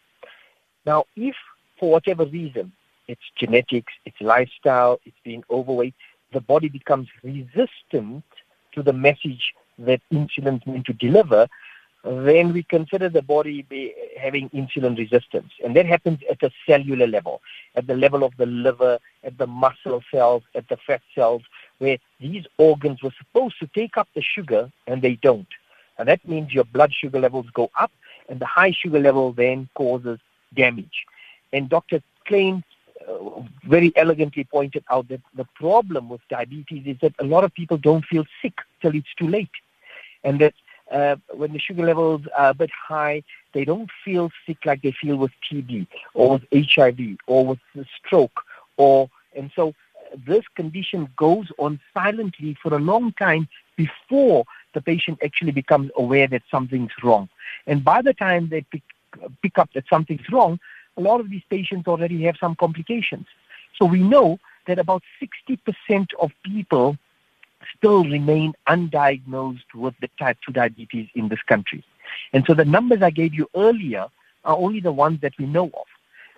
Now, 0.87 1.05
if 1.17 1.35
for 1.79 1.91
whatever 1.91 2.25
reason, 2.25 2.73
it's 3.09 3.23
genetics, 3.37 3.93
it's 4.05 4.21
lifestyle, 4.21 4.99
it's 5.05 5.17
being 5.25 5.45
overweight, 5.51 5.95
the 6.33 6.41
body 6.41 6.69
becomes 6.69 7.09
resistant 7.23 8.25
to 8.73 8.83
the 8.83 8.93
message 8.93 9.53
that 9.79 10.01
insulin 10.13 10.57
is 10.61 10.67
meant 10.67 10.87
to 10.87 10.93
deliver, 10.93 11.49
then 12.05 12.53
we 12.53 12.63
consider 12.63 13.09
the 13.09 13.23
body 13.23 13.65
having 14.21 14.51
insulin 14.51 14.97
resistance. 14.97 15.53
And 15.65 15.75
that 15.75 15.87
happens 15.87 16.21
at 16.31 16.43
a 16.43 16.51
cellular 16.67 17.07
level, 17.07 17.41
at 17.75 17.87
the 17.87 17.97
level 17.97 18.25
of 18.25 18.37
the 18.37 18.47
liver, 18.47 18.99
at 19.23 19.39
the 19.39 19.47
muscle 19.47 20.03
cells, 20.11 20.43
at 20.55 20.69
the 20.69 20.77
fat 20.87 21.01
cells, 21.15 21.43
where 21.79 21.97
these 22.21 22.45
organs 22.59 23.03
were 23.03 23.15
supposed 23.19 23.59
to 23.61 23.67
take 23.69 23.97
up 23.97 24.09
the 24.15 24.23
sugar 24.23 24.71
and 24.87 25.01
they 25.01 25.15
don't. 25.17 25.49
And 25.99 26.09
that 26.09 26.27
means 26.29 26.53
your 26.53 26.65
blood 26.65 26.93
sugar 26.93 27.21
levels 27.21 27.47
go 27.55 27.71
up, 27.79 27.93
and 28.29 28.41
the 28.41 28.47
high 28.47 28.73
sugar 28.73 28.99
level 28.99 29.33
then 29.33 29.69
causes 29.75 30.19
damage. 30.55 31.07
And 31.53 31.69
Dr. 31.69 32.03
Klein 32.27 32.65
uh, 33.09 33.43
very 33.65 33.93
elegantly 33.97 34.45
pointed 34.45 34.85
out 34.91 35.09
that 35.09 35.21
the 35.35 35.47
problem 35.55 36.09
with 36.09 36.21
diabetes 36.29 36.87
is 36.87 36.97
that 37.01 37.15
a 37.19 37.25
lot 37.25 37.45
of 37.45 37.55
people 37.55 37.77
don't 37.77 38.05
feel 38.05 38.25
sick 38.43 38.55
till 38.83 38.95
it's 38.95 39.15
too 39.19 39.29
late. 39.29 39.51
And 40.25 40.41
that 40.41 40.55
uh, 40.95 41.17
when 41.33 41.53
the 41.53 41.59
sugar 41.59 41.85
levels 41.85 42.23
are 42.37 42.51
a 42.51 42.55
bit 42.55 42.71
high, 42.71 43.23
they 43.53 43.65
don't 43.65 43.91
feel 44.05 44.31
sick 44.47 44.59
like 44.65 44.81
they 44.83 44.93
feel 44.93 45.17
with 45.17 45.33
TB 45.47 45.87
or 46.15 46.39
with 46.39 46.45
HIV 46.53 47.19
or 47.27 47.47
with 47.47 47.59
stroke 47.99 48.41
or 48.77 49.11
and 49.37 49.51
so 49.57 49.75
this 50.27 50.45
condition 50.55 51.09
goes 51.17 51.49
on 51.59 51.81
silently 51.93 52.57
for 52.63 52.73
a 52.75 52.79
long 52.79 53.13
time 53.15 53.49
before 53.77 54.45
the 54.73 54.81
patient 54.81 55.19
actually 55.25 55.51
becomes 55.51 55.91
aware 55.97 56.29
that 56.29 56.43
something's 56.51 56.93
wrong. 57.03 57.29
And 57.67 57.85
by 57.85 58.03
the 58.03 58.15
time 58.15 58.49
they 58.49 58.63
pick, 58.63 58.83
pick 59.43 59.59
up 59.59 59.71
that 59.75 59.85
something's 59.89 60.29
wrong, 60.31 60.61
a 60.97 61.01
lot 61.01 61.21
of 61.21 61.31
these 61.31 61.43
patients 61.51 61.89
already 61.89 62.23
have 62.23 62.37
some 62.39 62.55
complications. 62.55 63.27
So 63.77 63.85
we 63.87 64.01
know 64.01 64.39
that 64.67 64.79
about 64.79 65.03
60% 65.21 66.07
of 66.21 66.31
people 66.45 66.97
still 67.77 68.05
remain 68.05 68.55
undiagnosed 68.69 69.75
with 69.75 69.95
the 70.01 70.09
type 70.19 70.39
2 70.47 70.53
diabetes 70.53 71.09
in 71.15 71.29
this 71.29 71.43
country. 71.43 71.85
And 72.33 72.45
so 72.47 72.55
the 72.55 72.65
numbers 72.65 73.03
I 73.03 73.11
gave 73.11 73.35
you 73.35 73.49
earlier 73.55 74.07
are 74.45 74.57
only 74.57 74.81
the 74.81 74.93
ones 74.93 75.21
that 75.23 75.33
we 75.39 75.47
know 75.47 75.67
of. 75.67 75.87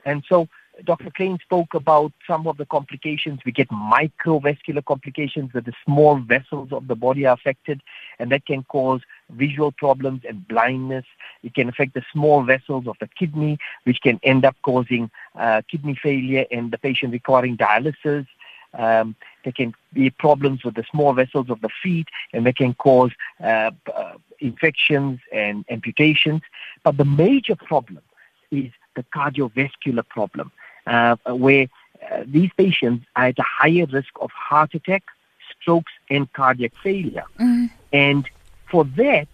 And 0.04 0.22
so 0.28 0.48
Dr. 0.84 1.10
Klein 1.10 1.38
spoke 1.42 1.74
about 1.74 2.12
some 2.26 2.46
of 2.46 2.58
the 2.58 2.66
complications. 2.66 3.40
We 3.44 3.52
get 3.52 3.68
microvascular 3.70 4.84
complications 4.84 5.50
that 5.54 5.64
the 5.64 5.72
small 5.84 6.18
vessels 6.18 6.70
of 6.70 6.86
the 6.86 6.94
body 6.94 7.26
are 7.26 7.34
affected, 7.34 7.80
and 8.18 8.30
that 8.30 8.44
can 8.44 8.62
cause 8.64 9.00
visual 9.30 9.72
problems 9.72 10.22
and 10.28 10.46
blindness. 10.46 11.06
It 11.42 11.54
can 11.54 11.68
affect 11.68 11.94
the 11.94 12.04
small 12.12 12.42
vessels 12.44 12.86
of 12.86 12.96
the 13.00 13.08
kidney, 13.08 13.58
which 13.84 14.00
can 14.02 14.20
end 14.22 14.44
up 14.44 14.56
causing 14.62 15.10
uh, 15.34 15.62
kidney 15.70 15.98
failure 16.00 16.44
and 16.50 16.70
the 16.70 16.78
patient 16.78 17.12
requiring 17.12 17.56
dialysis. 17.56 18.26
Um, 18.76 19.16
there 19.44 19.52
can 19.52 19.74
be 19.92 20.10
problems 20.10 20.64
with 20.64 20.74
the 20.74 20.84
small 20.90 21.12
vessels 21.12 21.50
of 21.50 21.60
the 21.60 21.70
feet, 21.82 22.08
and 22.32 22.44
they 22.46 22.52
can 22.52 22.74
cause 22.74 23.12
uh, 23.42 23.70
uh, 23.94 24.14
infections 24.38 25.20
and 25.32 25.64
amputations. 25.70 26.42
But 26.82 26.96
the 26.96 27.04
major 27.04 27.56
problem 27.56 28.02
is 28.50 28.70
the 28.94 29.04
cardiovascular 29.04 30.06
problem, 30.08 30.52
uh, 30.86 31.16
where 31.26 31.68
uh, 32.10 32.24
these 32.26 32.50
patients 32.56 33.06
are 33.16 33.26
at 33.26 33.38
a 33.38 33.42
higher 33.42 33.86
risk 33.86 34.10
of 34.20 34.30
heart 34.30 34.74
attack, 34.74 35.04
strokes, 35.60 35.92
and 36.10 36.30
cardiac 36.32 36.72
failure. 36.82 37.24
Mm. 37.38 37.70
And 37.92 38.28
for 38.70 38.84
that, 38.96 39.28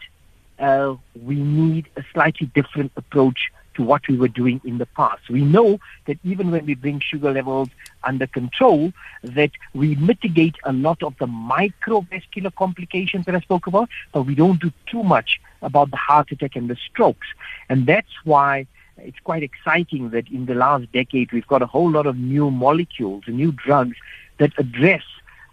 uh, 0.59 0.95
we 1.21 1.37
need 1.37 1.89
a 1.97 2.05
slightly 2.13 2.47
different 2.55 2.93
approach 2.97 3.51
to 3.75 3.83
what 3.83 4.07
we 4.09 4.17
were 4.17 4.29
doing 4.29 4.61
in 4.64 4.79
the 4.79 4.87
past. 4.87 5.29
We 5.31 5.43
know 5.43 5.79
that 6.07 6.19
even 6.25 6.50
when 6.50 6.67
we 6.67 6.75
bring 6.75 7.00
sugar 7.00 7.33
levels 7.33 7.69
under 8.05 8.26
control, 8.26 8.93
that 9.23 9.50
we 9.75 9.95
mitigate 9.97 10.57
a 10.64 10.73
lot 10.73 11.02
of 11.02 11.14
the 11.19 11.26
microvascular 11.26 12.55
complications 12.55 13.26
that 13.26 13.35
I 13.35 13.41
spoke 13.41 13.67
about, 13.67 13.88
but 14.12 14.23
we 14.23 14.35
don't 14.35 14.61
do 14.61 14.73
too 14.87 15.02
much 15.02 15.41
about 15.62 15.91
the 15.91 15.97
heart 15.97 16.33
attack 16.33 16.57
and 16.57 16.69
the 16.69 16.76
strokes. 16.76 17.26
And 17.69 17.87
that's 17.87 18.12
why 18.25 18.67
it's 18.99 19.19
quite 19.21 19.43
exciting 19.43 20.11
that 20.11 20.29
in 20.29 20.47
the 20.47 20.55
last 20.55 20.91
decade 20.93 21.33
we've 21.33 21.47
got 21.47 21.62
a 21.62 21.67
whole 21.67 21.91
lot 21.91 22.07
of 22.07 22.17
new 22.17 22.50
molecules, 22.50 23.25
new 23.26 23.52
drugs 23.52 23.97
that 24.38 24.52
address 24.59 25.02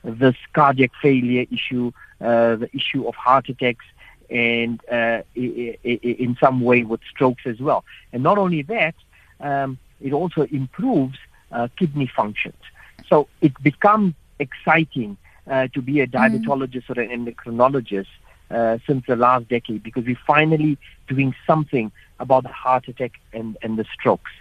this 0.03 0.35
cardiac 0.53 0.91
failure 1.01 1.45
issue, 1.51 1.91
uh, 2.21 2.55
the 2.55 2.69
issue 2.73 3.07
of 3.07 3.15
heart 3.15 3.49
attacks, 3.49 3.85
and 4.29 4.79
uh, 4.91 5.21
in 5.35 6.37
some 6.39 6.61
way 6.61 6.83
with 6.83 7.01
strokes 7.09 7.43
as 7.45 7.59
well. 7.59 7.83
And 8.13 8.23
not 8.23 8.37
only 8.37 8.61
that, 8.63 8.95
um, 9.39 9.77
it 10.01 10.13
also 10.13 10.43
improves 10.43 11.17
uh, 11.51 11.67
kidney 11.77 12.07
functions. 12.07 12.61
So 13.07 13.27
it 13.41 13.53
becomes 13.61 14.13
exciting 14.39 15.17
uh, 15.49 15.67
to 15.73 15.81
be 15.81 16.01
a 16.01 16.07
mm. 16.07 16.11
diabetologist 16.11 16.85
mm. 16.85 16.97
or 16.97 17.01
an 17.01 17.09
endocrinologist 17.25 18.07
uh, 18.51 18.77
since 18.85 19.05
the 19.07 19.15
last 19.15 19.47
decade 19.49 19.83
because 19.83 20.05
we're 20.05 20.17
finally 20.25 20.77
doing 21.07 21.33
something 21.45 21.91
about 22.19 22.43
the 22.43 22.49
heart 22.49 22.87
attack 22.87 23.13
and, 23.33 23.57
and 23.61 23.77
the 23.77 23.85
strokes. 23.93 24.31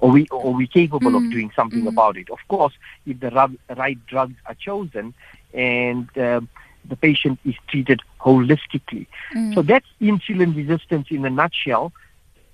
Or 0.00 0.10
we 0.10 0.26
or 0.28 0.54
we're 0.54 0.66
capable 0.66 1.12
mm. 1.12 1.24
of 1.24 1.30
doing 1.30 1.50
something 1.54 1.82
mm. 1.82 1.88
about 1.88 2.16
it. 2.16 2.30
Of 2.30 2.38
course, 2.48 2.74
if 3.06 3.20
the 3.20 3.30
right 3.76 4.06
drugs 4.06 4.34
are 4.46 4.54
chosen 4.54 5.14
and 5.52 6.08
um, 6.18 6.48
the 6.84 6.96
patient 6.96 7.38
is 7.44 7.54
treated 7.68 8.00
holistically. 8.20 9.06
Mm. 9.34 9.54
So 9.54 9.62
that's 9.62 9.86
insulin 10.00 10.56
resistance 10.56 11.08
in 11.10 11.24
a 11.24 11.30
nutshell. 11.30 11.92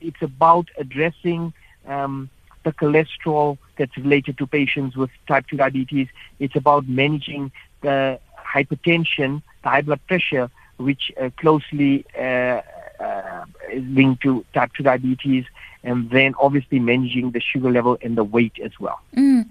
It's 0.01 0.21
about 0.23 0.69
addressing 0.77 1.53
um, 1.87 2.31
the 2.65 2.73
cholesterol 2.73 3.59
that's 3.79 3.97
related 3.97 4.39
to 4.39 4.47
patients 4.47 4.97
with 4.97 5.11
type 5.27 5.47
2 5.49 5.57
diabetes. 5.57 6.09
It's 6.39 6.57
about 6.57 6.89
managing 6.89 7.53
the 7.83 8.19
hypertension, 8.39 9.43
the 9.63 9.69
high 9.69 9.83
blood 9.83 10.01
pressure, 10.07 10.51
which 10.77 11.13
uh, 11.21 11.31
closely 11.37 12.05
uh, 12.19 12.61
uh, 13.01 13.45
is 13.73 13.85
linked 13.85 14.23
to 14.23 14.45
type 14.53 14.73
2 14.77 14.83
diabetes, 14.83 15.45
and 15.83 16.11
then 16.11 16.35
obviously 16.41 16.79
managing 16.79 17.31
the 17.31 17.41
sugar 17.41 17.71
level 17.71 17.97
and 18.03 18.17
the 18.17 18.25
weight 18.25 18.59
as 18.63 18.73
well. 18.81 19.01
Mm. 19.17 19.47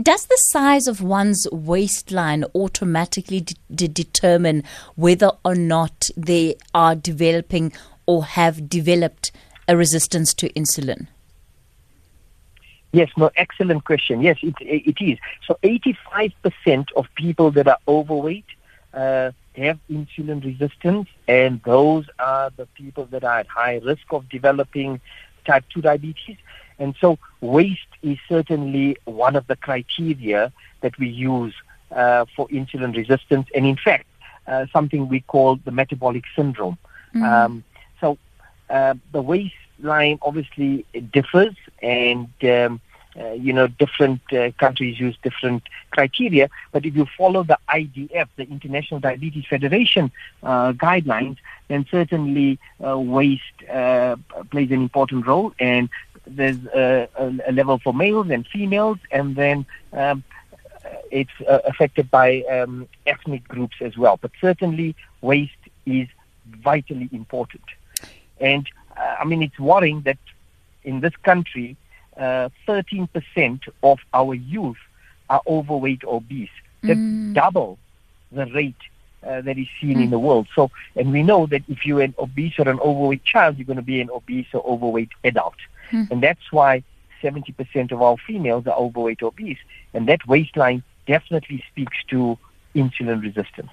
Does 0.00 0.26
the 0.26 0.38
size 0.38 0.86
of 0.86 1.02
one's 1.02 1.48
waistline 1.50 2.44
automatically 2.54 3.40
de- 3.74 3.88
determine 3.88 4.62
whether 4.94 5.32
or 5.44 5.56
not 5.56 6.08
they 6.16 6.54
are 6.72 6.94
developing 6.94 7.72
or 8.06 8.24
have 8.24 8.68
developed 8.68 9.32
a 9.66 9.76
resistance 9.76 10.32
to 10.34 10.48
insulin? 10.50 11.08
Yes, 12.92 13.10
no, 13.16 13.30
excellent 13.34 13.84
question. 13.84 14.22
Yes, 14.22 14.38
it, 14.40 14.54
it 14.60 15.04
is. 15.04 15.18
So 15.46 15.58
85% 15.64 16.86
of 16.96 17.06
people 17.16 17.50
that 17.50 17.66
are 17.66 17.78
overweight, 17.88 18.46
uh, 18.94 19.32
have 19.56 19.78
insulin 19.90 20.44
resistance, 20.44 21.08
and 21.26 21.60
those 21.64 22.06
are 22.18 22.50
the 22.56 22.66
people 22.66 23.06
that 23.06 23.24
are 23.24 23.40
at 23.40 23.48
high 23.48 23.78
risk 23.78 24.12
of 24.12 24.28
developing 24.28 25.00
type 25.50 25.64
2 25.74 25.80
diabetes. 25.90 26.36
And 26.78 26.94
so 27.00 27.18
waist 27.40 27.90
is 28.02 28.18
certainly 28.28 28.96
one 29.04 29.34
of 29.34 29.44
the 29.48 29.56
criteria 29.56 30.52
that 30.82 30.96
we 30.98 31.08
use 31.08 31.54
uh, 31.90 32.26
for 32.36 32.46
insulin 32.48 32.94
resistance, 32.94 33.46
and 33.54 33.66
in 33.66 33.76
fact, 33.76 34.06
uh, 34.46 34.66
something 34.72 35.08
we 35.08 35.20
call 35.20 35.56
the 35.56 35.70
metabolic 35.70 36.24
syndrome. 36.36 36.78
Mm-hmm. 37.14 37.24
Um, 37.24 37.64
so 38.00 38.18
uh, 38.70 38.94
the 39.12 39.22
waistline 39.22 40.18
obviously 40.22 40.84
differs, 41.12 41.56
and 41.82 42.28
um, 42.42 42.80
uh, 43.18 43.32
you 43.32 43.52
know, 43.52 43.66
different 43.66 44.20
uh, 44.32 44.50
countries 44.52 45.00
use 45.00 45.16
different 45.22 45.62
criteria. 45.90 46.48
But 46.72 46.86
if 46.86 46.94
you 46.94 47.06
follow 47.16 47.42
the 47.42 47.58
IDF, 47.68 48.28
the 48.36 48.44
International 48.44 49.00
Diabetes 49.00 49.44
Federation 49.46 50.12
uh, 50.42 50.72
guidelines, 50.72 51.38
then 51.68 51.84
certainly 51.90 52.58
uh, 52.84 52.98
waist 52.98 53.42
uh, 53.72 54.16
plays 54.50 54.70
an 54.70 54.82
important 54.82 55.26
role. 55.26 55.52
And 55.58 55.88
there's 56.26 56.64
a, 56.74 57.08
a, 57.16 57.52
level 57.52 57.78
for 57.78 57.92
males 57.92 58.30
and 58.30 58.46
females, 58.46 58.98
and 59.10 59.34
then 59.34 59.66
um, 59.92 60.22
it's 61.10 61.30
affected 61.48 62.10
by 62.10 62.42
um, 62.42 62.86
ethnic 63.06 63.48
groups 63.48 63.76
as 63.80 63.96
well. 63.96 64.18
But 64.20 64.30
certainly, 64.40 64.94
waist 65.22 65.56
is 65.86 66.06
vitally 66.46 67.08
important. 67.12 67.64
And 68.40 68.68
I 68.96 69.24
mean, 69.24 69.42
it's 69.42 69.58
worrying 69.58 70.02
that 70.02 70.18
in 70.84 71.00
this 71.00 71.16
country, 71.16 71.76
uh, 72.18 72.48
13% 72.66 73.60
of 73.82 73.98
our 74.12 74.34
youth 74.34 74.78
are 75.30 75.42
overweight 75.46 76.04
or 76.04 76.16
obese. 76.16 76.50
That's 76.82 76.98
mm. 76.98 77.34
double 77.34 77.78
the 78.32 78.46
rate 78.46 78.76
uh, 79.26 79.40
that 79.42 79.58
is 79.58 79.66
seen 79.80 79.98
mm. 79.98 80.04
in 80.04 80.10
the 80.10 80.18
world. 80.18 80.48
So, 80.54 80.70
and 80.96 81.12
we 81.12 81.22
know 81.22 81.46
that 81.46 81.62
if 81.68 81.84
you're 81.84 82.02
an 82.02 82.14
obese 82.18 82.58
or 82.58 82.68
an 82.68 82.80
overweight 82.80 83.24
child, 83.24 83.58
you're 83.58 83.66
going 83.66 83.76
to 83.76 83.82
be 83.82 84.00
an 84.00 84.10
obese 84.10 84.46
or 84.52 84.64
overweight 84.66 85.10
adult. 85.24 85.56
Mm. 85.90 86.10
And 86.10 86.22
that's 86.22 86.52
why 86.52 86.82
70% 87.22 87.92
of 87.92 88.02
our 88.02 88.16
females 88.16 88.66
are 88.66 88.76
overweight 88.76 89.22
or 89.22 89.28
obese. 89.28 89.58
And 89.94 90.08
that 90.08 90.26
waistline 90.26 90.82
definitely 91.06 91.64
speaks 91.70 91.96
to 92.08 92.38
insulin 92.74 93.22
resistance. 93.22 93.70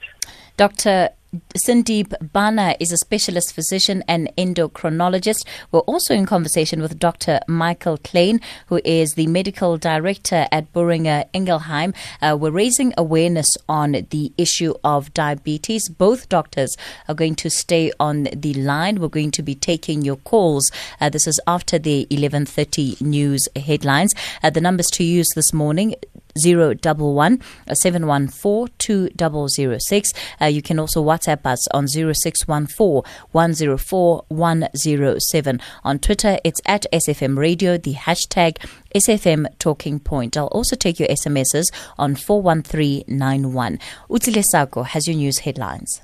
Dr. 0.58 1.10
Sindeep 1.58 2.14
Bhana 2.32 2.76
is 2.80 2.92
a 2.92 2.98
specialist 2.98 3.54
physician 3.54 4.04
and 4.08 4.32
endocrinologist. 4.38 5.46
We're 5.72 5.80
also 5.82 6.14
in 6.14 6.26
conversation 6.26 6.82
with 6.82 7.00
Dr. 7.00 7.40
Michael 7.48 7.98
Klein, 7.98 8.42
who 8.68 8.80
is 8.84 9.14
the 9.14 9.28
medical 9.28 9.78
director 9.78 10.48
at 10.52 10.72
Boehringer 10.74 11.26
Ingelheim. 11.34 11.94
Uh, 12.22 12.38
we're 12.40 12.52
raising 12.52 12.94
awareness 12.98 13.48
on 13.68 14.06
the 14.10 14.32
issue 14.38 14.74
of 14.84 15.14
diabetes. 15.14 15.90
Both 15.90 16.30
doctors 16.30 16.76
are 17.08 17.16
going 17.16 17.36
to 17.36 17.50
stay 17.50 17.92
on 18.00 18.28
the 18.34 18.54
line. 18.54 19.00
We're 19.00 19.08
going 19.08 19.32
to 19.32 19.44
be 19.44 19.56
taking 19.56 20.02
your 20.02 20.18
calls. 20.18 20.72
Uh, 21.00 21.10
this 21.10 21.28
is 21.28 21.40
after 21.48 21.80
the 21.80 22.08
11:30 22.10 23.02
news 23.02 23.48
headlines. 23.56 24.14
Uh, 24.44 24.50
the 24.50 24.62
numbers 24.62 24.88
to 24.92 25.04
use 25.04 25.28
this 25.36 25.54
morning 25.54 25.96
011 26.36 27.42
714 27.74 28.74
2006. 28.78 30.14
Uh, 30.42 30.46
you 30.46 30.62
can 30.62 30.80
also 30.80 31.04
WhatsApp 31.04 31.46
us 31.46 31.68
on 31.70 31.88
0614 31.88 33.02
104 33.32 34.26
107. 34.28 35.62
On 35.84 36.00
Twitter, 36.00 36.38
it's 36.44 36.62
at 36.66 36.86
SFM 36.92 37.38
Radio, 37.38 37.78
the 37.78 37.94
hashtag 37.94 38.58
SFM 38.94 39.48
Talking 39.60 40.00
Point. 40.00 40.38
I'll 40.38 40.48
also 40.48 40.76
take 40.76 41.00
your 41.00 41.10
SMSs 41.10 41.66
on 41.98 42.16
41391. 42.16 43.80
Utile 44.10 44.44
Sako 44.44 44.84
has 44.84 45.08
your 45.08 45.18
news 45.18 45.40
headlines. 45.40 46.02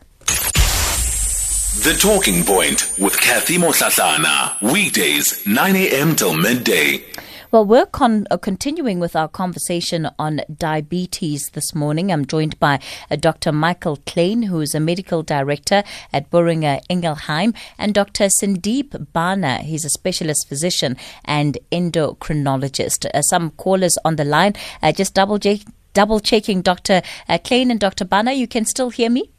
The 1.84 1.98
Talking 2.00 2.44
Point 2.44 2.94
with 3.00 3.20
Kathy 3.20 3.58
Motlatlana. 3.58 4.62
Weekdays, 4.62 5.48
9 5.48 5.76
a.m. 5.78 6.16
till 6.16 6.36
midday. 6.36 7.04
Well, 7.52 7.66
we're 7.66 7.86
con- 7.86 8.28
uh, 8.32 8.38
continuing 8.38 9.02
with 9.02 9.14
our 9.14 9.28
conversation 9.28 10.08
on 10.18 10.40
diabetes 10.58 11.50
this 11.50 11.76
morning. 11.76 12.10
I'm 12.10 12.26
joined 12.26 12.58
by 12.62 12.80
uh, 13.10 13.18
Dr. 13.18 13.52
Michael 13.52 13.98
Klein, 14.06 14.44
who 14.44 14.62
is 14.62 14.74
a 14.74 14.80
medical 14.80 15.22
director 15.22 15.84
at 16.14 16.30
Boehringer 16.30 16.80
Ingelheim, 16.90 17.54
and 17.78 17.94
Dr. 17.94 18.28
Sindeep 18.30 19.08
Bhana. 19.14 19.58
He's 19.64 19.84
a 19.84 19.90
specialist 19.90 20.48
physician 20.48 20.96
and 21.26 21.58
endocrinologist. 21.74 23.06
Uh, 23.14 23.22
some 23.22 23.52
callers 23.52 23.98
on 24.06 24.16
the 24.16 24.24
line. 24.24 24.54
Uh, 24.82 24.94
just 24.94 25.14
double, 25.14 25.38
j- 25.38 25.60
double 25.94 26.22
checking, 26.22 26.62
Dr. 26.62 27.02
Uh, 27.28 27.38
Klein 27.38 27.70
and 27.70 27.82
Dr. 27.82 28.06
Bhana, 28.06 28.32
you 28.32 28.48
can 28.48 28.64
still 28.64 28.92
hear 28.92 29.10
me? 29.10 29.30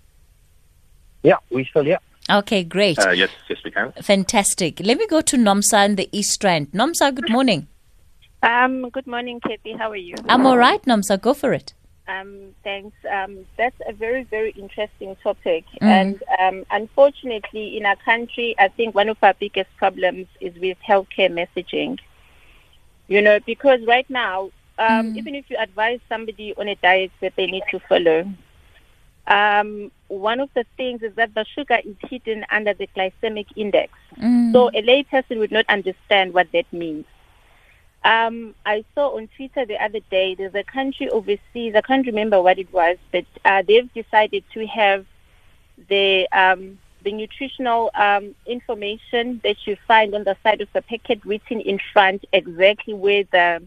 Yeah, 1.23 1.37
we 1.49 1.65
still 1.65 1.85
hear. 1.85 1.99
Okay, 2.29 2.63
great. 2.63 2.99
Uh, 2.99 3.13
yes, 3.13 3.31
yes, 3.49 3.59
we 3.65 3.71
can. 3.71 3.91
Fantastic. 4.03 4.81
Let 4.81 4.99
me 4.99 5.07
go 5.07 5.23
to 5.23 5.39
Nomsa 5.39 5.87
in 5.87 5.97
the 5.97 6.11
East 6.13 6.45
Rand. 6.45 6.73
Nomsa, 6.73 7.15
good 7.15 7.31
morning. 7.31 7.69
Um, 8.43 8.91
good 8.91 9.07
morning, 9.07 9.41
Kathy. 9.41 9.73
How 9.73 9.91
are 9.91 9.97
you? 9.97 10.17
I'm 10.29 10.47
all 10.47 10.59
right, 10.59 10.83
Nomsa. 10.83 11.21
Go 11.21 11.33
for 11.33 11.53
it. 11.53 11.75
Um, 12.09 12.55
thanks. 12.65 12.97
Um, 13.11 13.47
that's 13.57 13.77
a 13.87 13.93
very, 13.93 14.25
very 14.25 14.51
interesting 14.51 15.17
topic. 15.23 15.65
Mm. 15.81 15.87
And 15.87 16.23
um, 16.41 16.67
unfortunately, 16.73 17.77
in 17.77 17.87
our 17.87 17.97
country, 17.97 18.57
I 18.59 18.69
think 18.69 18.95
one 18.97 19.09
of 19.09 19.17
our 19.23 19.35
biggest 19.35 19.71
problems 19.77 20.27
is 20.41 20.55
with 20.57 20.77
healthcare 20.87 21.31
messaging. 21.31 21.99
You 23.07 23.23
know, 23.23 23.39
because 23.47 23.81
right 23.87 24.09
now, 24.11 24.51
um, 24.79 25.13
mm. 25.13 25.19
even 25.19 25.37
if 25.37 25.49
you 25.49 25.57
advise 25.59 26.01
somebody 26.09 26.53
on 26.57 26.67
a 26.67 26.75
diet 26.77 27.13
that 27.21 27.35
they 27.37 27.47
need 27.47 27.63
to 27.71 27.79
follow, 27.89 28.29
um, 29.29 29.93
one 30.09 30.41
of 30.41 30.51
the 30.55 30.65
things 30.77 31.03
is 31.03 31.15
that 31.15 31.33
the 31.35 31.45
sugar 31.55 31.79
is 31.85 31.95
hidden 32.11 32.45
under 32.51 32.75
the 32.75 32.89
glycemic 32.97 33.47
index. 33.55 33.93
Mm. 34.21 34.53
So 34.53 34.69
a 34.71 34.83
layperson 34.83 35.39
would 35.39 35.53
not 35.53 35.67
understand 35.69 36.35
what 36.35 36.51
that 36.53 36.71
means. 36.73 37.05
Um, 38.05 38.55
I 38.67 38.85
saw 38.95 39.17
on 39.17 39.29
Twitter 39.37 39.65
the 39.65 39.83
other 39.83 40.01
day 40.11 40.35
there's 40.35 40.55
a 40.55 40.65
country 40.65 41.09
overseas, 41.09 41.75
I 41.75 41.83
can't 41.83 42.07
remember 42.07 42.43
what 42.43 42.59
it 42.59 42.73
was, 42.73 42.97
but 43.12 43.25
uh, 43.45 43.62
they've 43.67 43.93
decided 43.95 44.45
to 44.55 44.67
have 44.67 45.07
the 45.88 46.29
um, 46.33 46.79
the 47.05 47.12
nutritional 47.12 47.91
um, 47.95 48.35
information 48.47 49.41
that 49.45 49.67
you 49.67 49.77
find 49.88 50.15
on 50.15 50.25
the 50.25 50.37
side 50.43 50.61
of 50.61 50.69
the 50.73 50.83
packet 50.83 51.25
written 51.25 51.61
in 51.61 51.79
front 51.93 52.25
exactly 52.33 52.95
where 52.95 53.25
the 53.33 53.62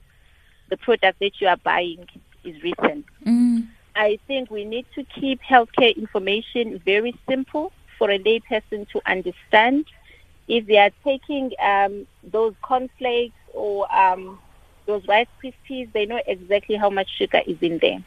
the 0.69 0.77
product 0.77 1.19
that 1.19 1.39
you 1.39 1.47
are 1.47 1.57
buying 1.57 2.07
is 2.43 2.61
written. 2.63 3.03
Mm. 3.25 3.67
I 3.95 4.19
think 4.27 4.51
we 4.51 4.65
need 4.65 4.85
to 4.95 5.03
keep 5.03 5.41
healthcare 5.41 5.95
information 5.95 6.79
very 6.83 7.15
simple 7.29 7.71
for 7.97 8.09
a 8.09 8.19
layperson 8.19 8.89
to 8.89 9.01
understand. 9.05 9.85
If 10.47 10.67
they 10.67 10.77
are 10.77 10.91
taking 11.03 11.51
um, 11.61 12.05
those 12.23 12.53
cornflakes 12.61 13.33
or 13.55 13.93
um, 13.95 14.39
those 14.85 15.07
Rice 15.07 15.27
Krispies, 15.43 15.91
they 15.93 16.05
know 16.05 16.21
exactly 16.27 16.75
how 16.75 16.89
much 16.89 17.09
sugar 17.17 17.41
is 17.45 17.57
in 17.61 17.79
there 17.79 18.03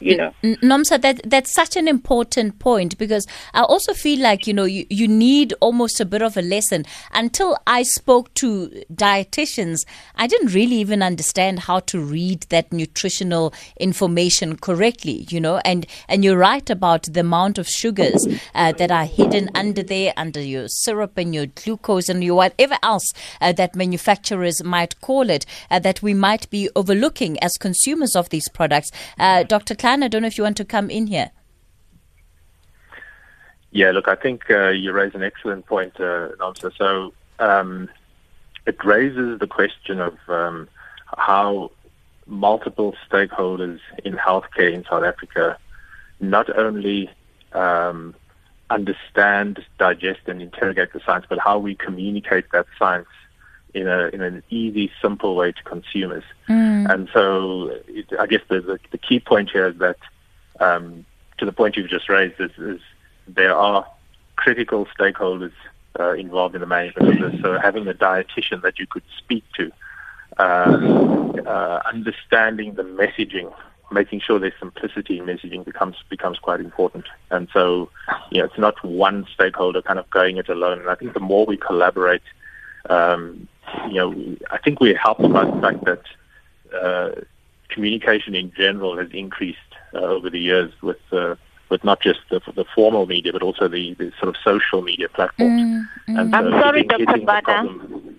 you 0.00 0.16
know. 0.16 0.32
Nomsa, 0.42 1.00
that 1.00 1.20
that's 1.24 1.52
such 1.52 1.76
an 1.76 1.88
important 1.88 2.58
point 2.58 2.96
because 2.98 3.26
I 3.54 3.62
also 3.62 3.92
feel 3.92 4.20
like 4.20 4.46
you 4.46 4.54
know 4.54 4.64
you, 4.64 4.86
you 4.88 5.06
need 5.06 5.54
almost 5.60 6.00
a 6.00 6.04
bit 6.04 6.22
of 6.22 6.36
a 6.36 6.42
lesson. 6.42 6.84
Until 7.12 7.58
I 7.66 7.82
spoke 7.82 8.32
to 8.34 8.70
dietitians, 8.92 9.84
I 10.16 10.26
didn't 10.26 10.54
really 10.54 10.76
even 10.76 11.02
understand 11.02 11.60
how 11.60 11.80
to 11.80 12.00
read 12.00 12.42
that 12.50 12.72
nutritional 12.72 13.52
information 13.78 14.56
correctly. 14.56 15.26
You 15.28 15.40
know, 15.40 15.58
and 15.64 15.86
and 16.08 16.24
you're 16.24 16.38
right 16.38 16.68
about 16.70 17.02
the 17.04 17.20
amount 17.20 17.58
of 17.58 17.68
sugars 17.68 18.26
uh, 18.54 18.72
that 18.72 18.90
are 18.90 19.04
hidden 19.04 19.50
under 19.54 19.82
there, 19.82 20.12
under 20.16 20.40
your 20.40 20.68
syrup 20.68 21.18
and 21.18 21.34
your 21.34 21.46
glucose 21.46 22.08
and 22.08 22.24
your 22.24 22.36
whatever 22.36 22.78
else 22.82 23.12
uh, 23.40 23.52
that 23.52 23.74
manufacturers 23.74 24.62
might 24.64 25.00
call 25.00 25.28
it, 25.28 25.44
uh, 25.70 25.78
that 25.78 26.02
we 26.02 26.14
might 26.14 26.48
be 26.50 26.68
overlooking 26.74 27.38
as 27.42 27.52
consumers 27.58 28.16
of 28.16 28.28
these 28.30 28.48
products. 28.48 28.90
Uh, 29.18 29.42
Dr. 29.42 29.74
Clark, 29.74 29.89
I 29.90 30.08
don't 30.08 30.22
know 30.22 30.28
if 30.28 30.38
you 30.38 30.44
want 30.44 30.56
to 30.58 30.64
come 30.64 30.90
in 30.90 31.06
here. 31.08 31.30
Yeah, 33.72 33.90
look, 33.92 34.08
I 34.08 34.16
think 34.16 34.50
uh, 34.50 34.68
you 34.68 34.92
raise 34.92 35.14
an 35.14 35.22
excellent 35.22 35.66
point, 35.66 36.00
uh. 36.00 36.28
So 36.76 37.12
um, 37.38 37.88
it 38.66 38.84
raises 38.84 39.38
the 39.38 39.46
question 39.46 40.00
of 40.00 40.16
um, 40.28 40.68
how 41.16 41.70
multiple 42.26 42.94
stakeholders 43.08 43.80
in 44.04 44.14
healthcare 44.14 44.72
in 44.72 44.84
South 44.84 45.04
Africa 45.04 45.58
not 46.20 46.56
only 46.56 47.10
um, 47.52 48.14
understand, 48.70 49.64
digest, 49.78 50.20
and 50.26 50.40
interrogate 50.40 50.92
the 50.92 51.00
science, 51.04 51.26
but 51.28 51.38
how 51.38 51.58
we 51.58 51.74
communicate 51.74 52.50
that 52.52 52.66
science 52.78 53.08
in 53.74 53.88
a 53.88 54.08
in 54.08 54.20
an 54.22 54.42
easy, 54.50 54.90
simple 55.00 55.34
way 55.34 55.52
to 55.52 55.62
consumers. 55.62 56.24
Mm. 56.48 56.92
And 56.92 57.08
so, 57.12 57.70
it, 57.88 58.06
I 58.18 58.26
guess 58.26 58.42
the, 58.48 58.60
the, 58.60 58.78
the 58.90 58.98
key 58.98 59.20
point 59.20 59.50
here 59.50 59.68
is 59.68 59.78
that, 59.78 59.98
um, 60.58 61.04
to 61.38 61.44
the 61.44 61.52
point 61.52 61.76
you've 61.76 61.90
just 61.90 62.08
raised, 62.08 62.40
is, 62.40 62.50
is 62.58 62.80
there 63.26 63.56
are 63.56 63.86
critical 64.36 64.86
stakeholders 64.98 65.52
uh, 65.98 66.12
involved 66.12 66.54
in 66.54 66.60
the 66.60 66.66
management 66.66 67.22
of 67.22 67.32
this. 67.32 67.40
So, 67.42 67.58
having 67.58 67.86
a 67.88 67.94
dietitian 67.94 68.62
that 68.62 68.78
you 68.78 68.86
could 68.86 69.04
speak 69.18 69.44
to, 69.56 69.70
uh, 70.38 71.42
uh, 71.46 71.82
understanding 71.86 72.74
the 72.74 72.84
messaging 72.84 73.52
making 73.90 74.20
sure 74.20 74.38
there's 74.38 74.52
simplicity 74.58 75.18
in 75.18 75.26
messaging 75.26 75.64
becomes 75.64 75.96
becomes 76.08 76.38
quite 76.38 76.60
important. 76.60 77.06
And 77.30 77.48
so, 77.52 77.90
you 78.30 78.38
know, 78.38 78.44
it's 78.44 78.58
not 78.58 78.82
one 78.84 79.26
stakeholder 79.34 79.82
kind 79.82 79.98
of 79.98 80.08
going 80.10 80.36
it 80.36 80.48
alone. 80.48 80.80
And 80.80 80.88
I 80.88 80.94
think 80.94 81.14
the 81.14 81.20
more 81.20 81.46
we 81.46 81.56
collaborate, 81.56 82.22
um, 82.88 83.48
you 83.88 83.94
know, 83.94 84.36
I 84.50 84.58
think 84.58 84.80
we're 84.80 84.96
helped 84.96 85.22
by 85.32 85.44
the 85.44 85.60
fact 85.60 85.84
that 85.84 86.02
uh, 86.74 87.20
communication 87.68 88.34
in 88.34 88.52
general 88.52 88.96
has 88.98 89.08
increased 89.12 89.58
uh, 89.94 89.98
over 89.98 90.30
the 90.30 90.38
years 90.38 90.72
with 90.82 90.98
uh, 91.12 91.36
with 91.68 91.84
not 91.84 92.00
just 92.00 92.20
the, 92.30 92.40
the 92.54 92.64
formal 92.74 93.06
media, 93.06 93.32
but 93.32 93.42
also 93.42 93.68
the, 93.68 93.94
the 93.94 94.12
sort 94.18 94.28
of 94.28 94.36
social 94.42 94.82
media 94.82 95.08
platforms. 95.08 95.62
Mm, 95.62 95.88
mm. 96.08 96.20
And 96.20 96.34
I'm 96.34 96.50
sorry, 96.60 96.82
Dr. 96.82 97.04
Bada. 97.04 98.14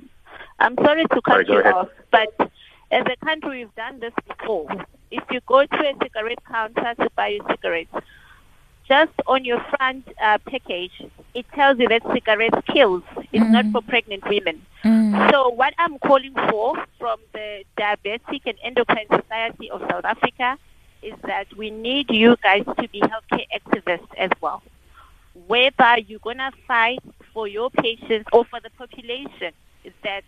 I'm 0.60 0.76
sorry 0.76 1.04
to 1.04 1.22
cut 1.22 1.24
sorry, 1.24 1.46
you 1.48 1.60
ahead. 1.60 1.74
off, 1.74 1.90
but 2.12 2.52
as 2.92 3.06
a 3.12 3.26
country, 3.26 3.60
we've 3.60 3.76
done 3.76 4.00
this 4.00 4.14
before. 4.28 4.70
If 5.10 5.24
you 5.32 5.42
go 5.48 5.66
to 5.66 5.78
a 5.78 5.94
cigarette 6.02 6.44
counter 6.48 6.94
to 6.96 7.10
buy 7.16 7.30
your 7.30 7.46
cigarettes, 7.50 7.94
just 8.92 9.14
on 9.26 9.46
your 9.46 9.62
front 9.72 10.06
uh, 10.22 10.38
package, 10.46 10.92
it 11.34 11.46
tells 11.54 11.80
you 11.80 11.88
that 11.88 12.04
cigarettes 12.12 12.58
kills. 12.68 13.04
It's 13.32 13.46
mm. 13.46 13.52
not 13.52 13.66
for 13.72 13.82
pregnant 13.82 14.28
women. 14.28 14.66
Mm. 14.84 15.32
So 15.32 15.48
what 15.48 15.74
I'm 15.78 15.98
calling 16.00 16.34
for 16.50 16.76
from 17.00 17.20
the 17.32 17.64
Diabetic 17.78 18.42
and 18.46 18.58
Endocrine 18.62 19.08
Society 19.10 19.72
of 19.72 19.80
South 19.90 20.04
Africa 20.04 20.58
is 21.02 21.14
that 21.24 21.48
we 21.56 21.72
need 21.72 22.12
you 22.12 22.36
guys 22.44 22.66
to 22.66 22.88
be 22.90 23.02
healthcare 23.02 23.48
activists 23.60 24.14
as 24.18 24.32
well. 24.42 24.62
Whether 25.48 26.00
you're 26.00 26.20
going 26.20 26.40
to 26.40 26.52
fight 26.68 27.00
for 27.34 27.48
your 27.48 27.70
patients 27.70 28.28
or 28.34 28.44
for 28.44 28.60
the 28.60 28.72
population, 28.72 29.54
is 29.86 29.94
that 30.04 30.26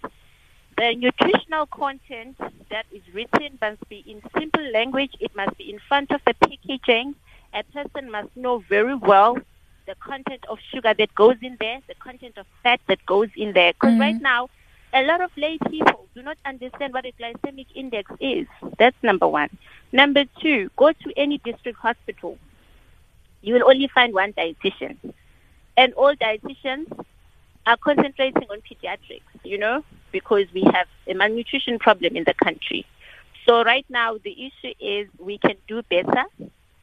the 0.78 0.96
nutritional 0.96 1.66
content 1.66 2.38
that 2.72 2.86
is 2.94 3.02
written 3.14 3.60
must 3.62 3.88
be 3.90 4.06
in 4.08 4.22
simple 4.40 4.66
language. 4.72 5.12
It 5.20 5.36
must 5.36 5.58
be 5.58 5.70
in 5.70 5.80
front 5.90 6.12
of 6.12 6.22
the 6.26 6.34
packaging. 6.36 7.16
A 7.54 7.64
person 7.64 8.12
must 8.12 8.36
know 8.36 8.60
very 8.70 8.96
well 8.96 9.38
the 9.86 9.96
content 9.96 10.44
of 10.50 10.60
sugar 10.74 10.94
that 10.94 11.14
goes 11.16 11.36
in 11.42 11.58
there, 11.60 11.80
the 11.88 11.96
content 11.96 12.38
of 12.38 12.46
fat 12.64 12.80
that 12.88 13.06
goes 13.06 13.30
in 13.36 13.54
there. 13.54 13.74
Because 13.74 13.92
mm-hmm. 13.92 14.02
right 14.02 14.22
now, 14.22 14.50
a 14.94 15.04
lot 15.04 15.22
of 15.22 15.32
lay 15.38 15.58
people 15.70 16.08
do 16.16 16.22
not 16.22 16.38
understand 16.46 16.94
what 16.94 17.06
a 17.06 17.12
glycemic 17.20 17.68
index 17.76 18.12
is. 18.20 18.48
That's 18.78 18.96
number 19.04 19.28
one. 19.28 19.50
Number 19.92 20.26
two, 20.42 20.70
go 20.78 20.92
to 20.92 21.14
any 21.18 21.40
district 21.40 21.80
hospital. 21.80 22.38
You 23.42 23.56
will 23.56 23.68
only 23.68 23.88
find 23.88 24.14
one 24.14 24.34
dietitian. 24.34 24.98
And 25.76 25.94
all 25.94 26.16
dietitians 26.16 26.88
are 27.66 27.78
concentrating 27.78 28.48
on 28.50 28.62
pediatrics, 28.62 29.22
you 29.44 29.58
know, 29.58 29.84
because 30.12 30.46
we 30.54 30.64
have 30.74 30.88
a 31.08 31.14
malnutrition 31.14 31.80
problem 31.80 32.16
in 32.16 32.24
the 32.26 32.34
country. 32.34 32.86
So 33.46 33.64
right 33.64 33.86
now 33.90 34.18
the 34.24 34.32
issue 34.32 34.74
is 34.80 35.08
we 35.20 35.38
can 35.38 35.56
do 35.68 35.82
better. 35.84 36.26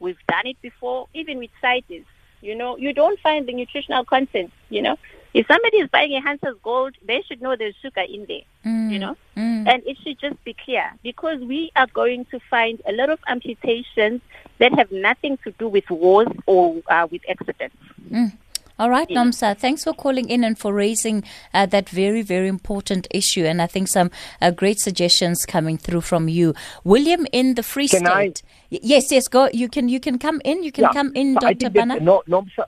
We've 0.01 0.19
done 0.29 0.47
it 0.47 0.61
before, 0.61 1.09
even 1.15 1.39
with 1.39 1.51
CITES. 1.61 2.05
You 2.43 2.57
know, 2.57 2.77
you 2.77 2.93
don't 2.95 3.21
find 3.21 3.47
the 3.47 3.53
nutritional 3.53 4.05
content, 4.05 4.51
you 4.71 4.83
know. 4.83 4.97
If 5.33 5.47
somebody 5.47 5.77
is 5.77 5.89
buying 5.91 6.13
a 6.17 6.21
Hansa's 6.21 6.57
Gold, 6.63 6.97
they 7.07 7.23
should 7.23 7.41
know 7.41 7.55
there's 7.55 7.77
sugar 7.81 8.01
in 8.01 8.27
there, 8.27 8.41
mm. 8.65 8.91
you 8.91 8.99
know. 8.99 9.17
Mm. 9.37 9.69
And 9.69 9.83
it 9.87 9.97
should 10.03 10.19
just 10.19 10.43
be 10.43 10.55
clear 10.55 10.91
because 11.03 11.41
we 11.41 11.71
are 11.77 11.87
going 11.87 12.25
to 12.27 12.41
find 12.51 12.81
a 12.89 12.93
lot 12.93 13.11
of 13.11 13.21
amputations 13.29 14.23
that 14.59 14.73
have 14.73 14.91
nothing 14.91 15.39
to 15.45 15.53
do 15.53 15.69
with 15.69 15.89
wars 15.91 16.29
or 16.47 16.83
uh, 16.89 17.07
with 17.11 17.23
accidents. 17.29 17.77
Mm. 18.11 18.33
All 18.81 18.89
right, 18.89 19.07
Nomsa, 19.11 19.59
thanks 19.59 19.85
for 19.85 19.93
calling 19.93 20.31
in 20.31 20.43
and 20.43 20.59
for 20.59 20.73
raising 20.73 21.23
uh, 21.53 21.67
that 21.67 21.91
very, 21.91 22.23
very 22.23 22.49
important 22.49 23.07
issue. 23.11 23.45
And 23.45 23.61
I 23.61 23.67
think 23.67 23.89
some 23.89 24.11
uh, 24.41 24.53
great 24.53 24.81
suggestions 24.81 25.45
coming 25.45 25.77
through 25.77 26.01
from 26.01 26.31
you, 26.31 26.55
William 26.83 27.27
in 27.31 27.57
the 27.57 27.63
Free 27.63 27.89
can 27.89 28.07
State. 28.07 28.43
I? 28.43 28.79
Yes, 28.83 29.13
yes, 29.13 29.29
go. 29.29 29.51
You 29.53 29.69
can, 29.69 29.91
you 29.91 30.01
can 30.01 30.19
come 30.19 30.41
in. 30.47 30.63
You 30.63 30.73
can 30.73 30.85
yeah, 30.85 30.93
come 30.95 31.13
in, 31.15 31.35
Dr. 31.35 31.69
Bhana. 31.69 32.01
No, 32.01 32.23
Nomsa, 32.27 32.65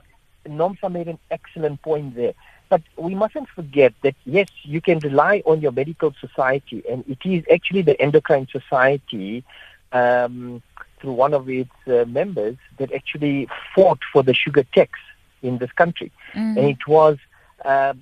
Nomsa 0.47 0.91
made 0.91 1.07
an 1.07 1.17
excellent 1.31 1.81
point 1.81 2.13
there. 2.13 2.33
But 2.69 2.83
we 2.95 3.15
mustn't 3.15 3.49
forget 3.49 3.95
that 4.03 4.13
yes, 4.25 4.49
you 4.61 4.81
can 4.81 4.99
rely 4.99 5.41
on 5.47 5.61
your 5.61 5.71
medical 5.71 6.13
society, 6.21 6.83
and 6.87 7.03
it 7.07 7.27
is 7.27 7.43
actually 7.51 7.81
the 7.81 7.99
endocrine 7.99 8.47
society. 8.51 9.43
Um, 9.91 10.61
through 10.99 11.11
one 11.11 11.33
of 11.33 11.49
its 11.49 11.69
uh, 11.85 12.05
members 12.07 12.55
that 12.77 12.91
actually 12.93 13.49
fought 13.75 13.99
for 14.13 14.23
the 14.23 14.33
sugar 14.33 14.63
tax 14.73 14.97
in 15.43 15.59
this 15.59 15.71
country. 15.73 16.11
Mm. 16.33 16.57
And 16.57 16.65
it 16.69 16.87
was, 16.87 17.17
uh, 17.63 17.93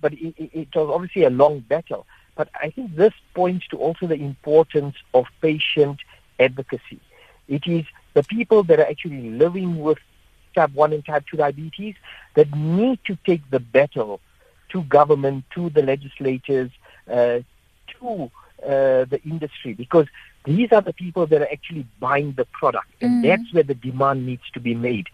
but 0.00 0.12
it, 0.12 0.34
it, 0.38 0.68
was 0.74 0.88
obviously 0.88 1.24
a 1.24 1.30
long 1.30 1.60
battle. 1.60 2.06
But 2.36 2.48
I 2.54 2.70
think 2.70 2.94
this 2.94 3.12
points 3.34 3.66
to 3.68 3.78
also 3.78 4.06
the 4.06 4.14
importance 4.14 4.96
of 5.12 5.26
patient 5.40 6.00
advocacy. 6.38 7.00
It 7.48 7.66
is 7.66 7.84
the 8.14 8.22
people 8.22 8.62
that 8.64 8.78
are 8.78 8.88
actually 8.88 9.30
living 9.30 9.80
with 9.80 9.98
type 10.54 10.72
1 10.72 10.92
and 10.92 11.04
type 11.04 11.24
2 11.30 11.36
diabetes 11.38 11.94
that 12.34 12.54
need 12.54 13.00
to 13.06 13.16
take 13.26 13.42
the 13.50 13.60
battle 13.60 14.20
to 14.70 14.82
government, 14.84 15.44
to 15.54 15.70
the 15.70 15.82
legislators, 15.82 16.70
uh, 17.10 17.40
to 18.00 18.30
uh, 18.64 19.04
the 19.04 19.20
industry, 19.24 19.74
because 19.74 20.06
these 20.44 20.72
are 20.72 20.80
the 20.80 20.92
people 20.92 21.26
that 21.26 21.42
are 21.42 21.52
actually 21.52 21.86
buying 22.00 22.32
the 22.32 22.44
product, 22.46 22.88
and 23.00 23.22
mm. 23.22 23.28
that's 23.28 23.52
where 23.52 23.62
the 23.62 23.74
demand 23.74 24.26
needs 24.26 24.42
to 24.54 24.60
be 24.60 24.74
made. 24.74 25.06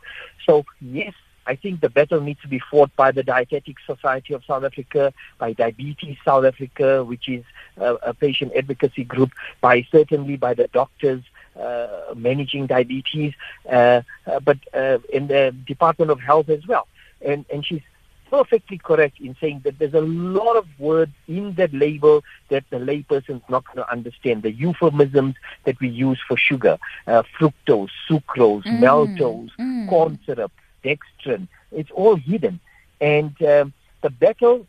So, 0.47 0.65
yes, 0.81 1.13
I 1.49 1.57
think 1.57 1.81
the 1.81 1.89
battle 1.89 2.21
needs 2.21 2.41
to 2.43 2.49
be 2.49 2.61
fought 2.71 2.95
by 2.95 3.11
the 3.11 3.23
Dietetic 3.23 3.77
Society 3.87 4.35
of 4.35 4.45
South 4.45 4.65
Africa, 4.65 5.15
by 5.39 5.55
Diabetes 5.55 6.19
South 6.23 6.45
Africa, 6.45 7.03
which 7.03 7.27
is 7.29 7.43
a, 7.79 7.95
a 8.11 8.15
patient 8.15 8.53
advocacy 8.55 9.05
group, 9.05 9.31
by 9.63 9.87
certainly 9.91 10.37
by 10.37 10.53
the 10.53 10.69
doctors 10.69 11.23
uh, 11.59 12.15
managing 12.15 12.67
diabetes, 12.67 13.33
uh, 13.71 14.03
uh, 14.27 14.41
but 14.41 14.59
uh, 14.75 14.99
in 15.11 15.27
the 15.27 15.55
Department 15.67 16.11
of 16.11 16.21
Health 16.21 16.51
as 16.51 16.67
well. 16.67 16.87
And, 17.23 17.47
and 17.51 17.65
she's 17.65 17.83
perfectly 18.31 18.77
correct 18.77 19.19
in 19.19 19.35
saying 19.41 19.63
that 19.65 19.79
there's 19.79 19.95
a 19.95 20.03
lot 20.03 20.57
of 20.57 20.67
words 20.79 21.13
in 21.27 21.55
that 21.55 21.73
label 21.73 22.23
that 22.51 22.65
the 22.69 22.77
layperson's 22.77 23.43
not 23.49 23.65
going 23.67 23.79
to 23.79 23.91
understand. 23.91 24.43
The 24.43 24.53
euphemisms 24.53 25.35
that 25.65 25.81
we 25.81 25.89
use 25.89 26.21
for 26.29 26.37
sugar, 26.37 26.79
uh, 27.07 27.23
fructose, 27.39 27.89
sucrose, 28.07 28.65
mm. 28.65 28.81
maltose, 28.81 29.51
mm. 29.59 29.89
corn 29.89 30.19
syrup, 30.27 30.53
dextrin. 30.85 31.49
It's 31.73 31.91
all 31.91 32.17
hidden. 32.17 32.61
And 33.01 33.41
um, 33.43 33.73
the 34.03 34.11
battle, 34.11 34.67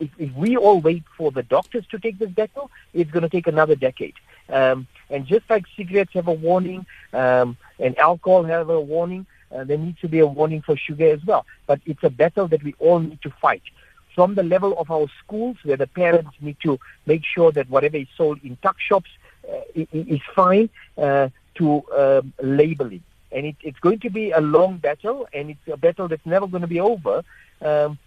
if, 0.00 0.10
if, 0.18 0.32
we 0.34 0.56
all 0.56 0.80
wait 0.80 1.04
for 1.16 1.30
the 1.30 1.42
doctors 1.42 1.86
to 1.88 1.98
take 1.98 2.18
this 2.18 2.30
battle, 2.30 2.70
it's 2.92 3.10
going 3.10 3.22
to 3.22 3.28
take 3.28 3.46
another 3.46 3.74
decade. 3.74 4.14
Um, 4.48 4.86
and 5.10 5.26
just 5.26 5.48
like 5.48 5.64
cigarettes 5.76 6.12
have 6.14 6.28
a 6.28 6.32
warning 6.32 6.86
um, 7.12 7.56
and 7.78 7.98
alcohol 7.98 8.44
have 8.44 8.68
a 8.70 8.80
warning, 8.80 9.26
uh, 9.54 9.64
there 9.64 9.78
needs 9.78 10.00
to 10.00 10.08
be 10.08 10.18
a 10.18 10.26
warning 10.26 10.62
for 10.62 10.76
sugar 10.76 11.10
as 11.10 11.24
well. 11.24 11.46
But 11.66 11.80
it's 11.86 12.02
a 12.02 12.10
battle 12.10 12.48
that 12.48 12.62
we 12.62 12.74
all 12.78 13.00
need 13.00 13.22
to 13.22 13.30
fight. 13.30 13.62
From 14.14 14.36
the 14.36 14.44
level 14.44 14.78
of 14.78 14.90
our 14.92 15.08
schools, 15.24 15.56
where 15.64 15.76
the 15.76 15.88
parents 15.88 16.30
need 16.40 16.56
to 16.62 16.78
make 17.04 17.24
sure 17.24 17.50
that 17.50 17.68
whatever 17.68 17.96
is 17.96 18.06
sold 18.16 18.38
in 18.44 18.56
tuck 18.62 18.76
shops 18.78 19.10
uh, 19.48 19.60
is 19.74 20.20
fine, 20.34 20.68
uh, 20.96 21.30
to 21.56 21.82
um, 21.96 22.32
labeling 22.42 23.02
and 23.34 23.46
it, 23.46 23.56
it's 23.62 23.78
going 23.80 23.98
to 24.00 24.10
be 24.10 24.30
a 24.30 24.40
long 24.40 24.78
battle, 24.78 25.28
and 25.34 25.50
it's 25.50 25.68
a 25.70 25.76
battle 25.76 26.08
that's 26.08 26.24
never 26.24 26.46
going 26.46 26.62
to 26.62 26.68
be 26.68 26.80
over. 26.80 27.22
Um, 27.60 27.98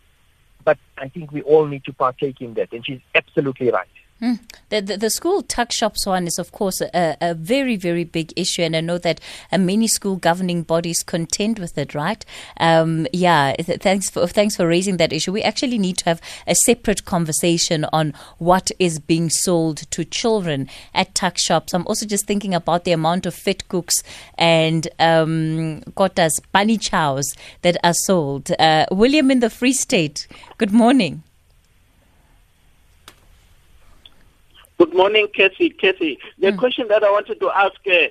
but 0.63 0.77
I 0.97 1.09
think 1.09 1.31
we 1.31 1.41
all 1.43 1.65
need 1.67 1.83
to 1.85 1.93
partake 1.93 2.41
in 2.41 2.55
that, 2.55 2.73
and 2.73 2.85
she's 2.85 3.01
absolutely 3.13 3.69
right. 3.69 3.87
Mm. 4.21 4.39
The, 4.69 4.81
the, 4.81 4.97
the 4.97 5.09
school 5.11 5.43
tuck 5.43 5.71
shops 5.71 6.05
one 6.05 6.25
is, 6.25 6.39
of 6.39 6.51
course, 6.51 6.81
a, 6.81 7.15
a 7.21 7.33
very 7.35 7.75
very 7.75 8.03
big 8.03 8.33
issue, 8.35 8.63
and 8.63 8.75
I 8.75 8.81
know 8.81 8.97
that 8.97 9.21
uh, 9.51 9.59
many 9.59 9.87
school 9.87 10.15
governing 10.15 10.63
bodies 10.63 11.03
contend 11.03 11.59
with 11.59 11.77
it. 11.77 11.93
Right? 11.93 12.25
Um, 12.59 13.07
yeah. 13.13 13.53
Th- 13.53 13.79
thanks 13.79 14.09
for 14.09 14.25
thanks 14.25 14.55
for 14.55 14.67
raising 14.67 14.97
that 14.97 15.13
issue. 15.13 15.31
We 15.31 15.43
actually 15.43 15.77
need 15.77 15.97
to 15.99 16.05
have 16.05 16.21
a 16.47 16.55
separate 16.55 17.05
conversation 17.05 17.85
on 17.93 18.13
what 18.39 18.71
is 18.79 18.99
being 18.99 19.29
sold 19.29 19.89
to 19.91 20.03
children 20.03 20.67
at 20.95 21.13
tuck 21.13 21.37
shops. 21.37 21.73
I'm 21.73 21.85
also 21.85 22.05
just 22.05 22.25
thinking 22.25 22.55
about 22.55 22.83
the 22.83 22.93
amount 22.93 23.27
of 23.27 23.35
vetkoeks 23.35 24.03
and 24.37 24.87
um, 24.99 25.81
kotas, 25.95 26.41
bunny 26.51 26.77
chows 26.77 27.35
that 27.61 27.77
are 27.83 27.93
sold. 27.93 28.51
Uh, 28.57 28.85
William 28.91 29.29
in 29.29 29.41
the 29.41 29.49
Free 29.49 29.73
State. 29.73 30.27
Good 30.57 30.71
morning. 30.71 31.23
Good 34.77 34.93
morning, 34.93 35.27
Casey. 35.33 35.69
Casey, 35.69 36.19
the 36.37 36.51
mm. 36.51 36.57
question 36.57 36.87
that 36.89 37.03
I 37.03 37.11
wanted 37.11 37.39
to 37.39 37.49
ask, 37.49 37.75
uh, 37.87 38.09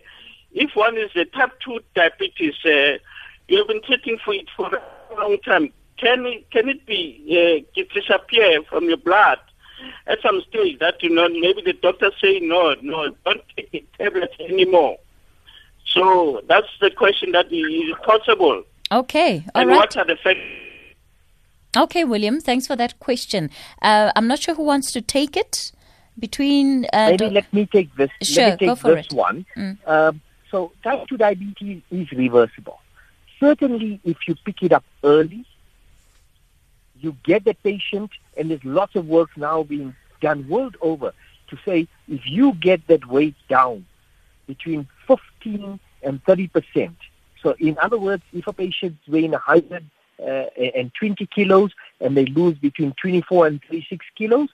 if 0.53 0.75
one 0.75 0.97
is 0.97 1.11
a 1.15 1.25
type 1.27 1.53
2 1.65 1.79
diabetes, 1.95 2.55
uh, 2.65 2.99
you 3.49 3.59
have 3.59 3.69
been 3.69 3.83
treating 3.83 4.19
for 4.25 4.35
it 4.35 4.49
for 4.57 4.75
a 4.75 5.15
long 5.15 5.39
time, 5.45 5.73
can 5.97 6.27
it, 6.27 6.51
can 6.51 6.69
it 6.69 6.85
be 6.85 7.65
uh, 7.77 7.83
disappear 7.95 8.63
from 8.65 8.89
your 8.89 8.97
blood 8.97 9.39
at 10.09 10.21
some 10.23 10.43
stage 10.49 10.79
that, 10.81 11.03
you 11.03 11.11
know, 11.11 11.29
maybe 11.29 11.63
the 11.63 11.73
doctor 11.73 12.11
say, 12.21 12.41
no, 12.41 12.75
no, 12.83 13.15
don't 13.25 13.43
take 13.57 13.71
the 13.71 13.85
tablet 13.99 14.33
anymore. 14.41 14.97
So 15.87 16.43
that's 16.49 16.67
the 16.81 16.91
question 16.91 17.31
that 17.33 17.53
is 17.53 17.95
possible. 18.05 18.65
Okay, 18.91 19.45
all 19.55 19.63
and 19.63 19.71
right. 19.71 19.77
what 19.77 19.97
are 19.97 20.05
the 20.05 20.17
factors? 20.17 20.43
Okay, 21.77 22.05
William, 22.05 22.41
thanks 22.41 22.67
for 22.67 22.75
that 22.75 22.99
question. 22.99 23.51
Uh, 23.83 24.11
I'm 24.17 24.27
not 24.27 24.41
sure 24.41 24.55
who 24.55 24.63
wants 24.65 24.93
to 24.93 25.01
take 25.01 25.37
it 25.37 25.73
between. 26.19 26.87
Uh, 26.93 27.11
Maybe 27.11 27.31
let 27.31 27.53
me 27.53 27.67
take 27.67 27.95
this. 27.97 28.11
Sure, 28.23 28.45
let 28.45 28.61
me 28.61 28.67
take 28.67 28.69
go 28.69 28.75
for 28.77 28.95
this 28.95 29.07
it. 29.07 29.13
one. 29.13 29.47
Mm. 29.57 29.79
Um, 29.87 30.21
So 30.51 30.73
type 30.83 31.09
2 31.09 31.17
diabetes 31.17 31.83
is 31.91 32.11
reversible. 32.13 32.79
Certainly, 33.41 34.01
if 34.05 34.17
you 34.27 34.35
pick 34.45 34.63
it 34.63 34.73
up 34.73 34.85
early, 35.03 35.45
you 37.01 37.17
get 37.25 37.45
the 37.45 37.55
patient, 37.55 38.11
and 38.37 38.51
there's 38.51 38.65
lots 38.65 38.95
of 38.97 39.07
work 39.07 39.31
now 39.37 39.63
being 39.63 39.95
done 40.21 40.49
world 40.49 40.77
over 40.81 41.13
to 41.49 41.59
say 41.65 41.87
if 42.09 42.23
you 42.27 42.53
get 42.55 42.87
that 42.87 43.07
weight 43.07 43.35
down 43.49 43.85
between 44.47 44.89
15 45.07 45.79
and 46.03 46.23
30 46.25 46.49
percent. 46.49 46.97
So, 47.43 47.55
in 47.59 47.77
other 47.81 47.99
words, 47.99 48.23
if 48.33 48.47
a 48.47 48.53
patient's 48.53 49.07
weighing 49.07 49.33
100 49.33 49.85
uh, 50.19 50.25
and 50.79 50.91
20 50.95 51.27
kilos 51.27 51.73
and 52.01 52.17
they 52.17 52.25
lose 52.27 52.57
between 52.59 52.95
24 53.01 53.47
and 53.47 53.61
36 53.69 54.05
kilos, 54.17 54.49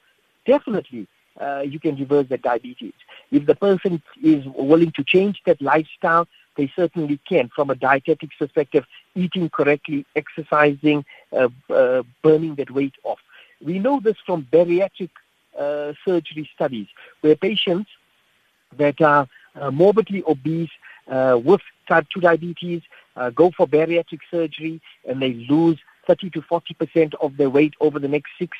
definitely 0.46 1.06
uh, 1.40 1.60
you 1.60 1.80
can 1.80 1.96
reverse 1.96 2.26
the 2.28 2.38
diabetes. 2.38 2.94
If 3.30 3.46
the 3.46 3.54
person 3.54 4.02
is 4.22 4.44
willing 4.46 4.92
to 4.92 5.04
change 5.04 5.40
that 5.46 5.60
lifestyle, 5.62 6.28
they 6.56 6.70
certainly 6.76 7.18
can 7.28 7.48
from 7.54 7.70
a 7.70 7.74
dietetic 7.74 8.30
perspective, 8.38 8.84
eating 9.14 9.48
correctly, 9.48 10.04
exercising, 10.14 11.04
uh, 11.32 11.48
uh, 11.70 12.02
burning 12.22 12.56
that 12.56 12.70
weight 12.70 12.94
off. 13.04 13.20
We 13.64 13.78
know 13.78 14.00
this 14.00 14.16
from 14.26 14.46
bariatric 14.52 15.10
uh, 15.58 15.92
surgery 16.04 16.48
studies 16.54 16.88
where 17.20 17.36
patients 17.36 17.90
that 18.76 19.00
are 19.00 19.28
uh, 19.54 19.70
morbidly 19.70 20.22
obese 20.26 20.70
uh, 21.08 21.38
with 21.42 21.60
type 21.88 22.06
2 22.14 22.20
diabetes 22.20 22.82
uh, 23.16 23.30
go 23.30 23.50
for 23.50 23.66
bariatric 23.66 24.20
surgery 24.30 24.80
and 25.06 25.20
they 25.20 25.34
lose 25.34 25.78
30 26.06 26.30
to 26.30 26.42
40 26.42 26.74
percent 26.74 27.14
of 27.20 27.36
their 27.36 27.50
weight 27.50 27.74
over 27.80 27.98
the 27.98 28.08
next 28.08 28.30
six 28.38 28.56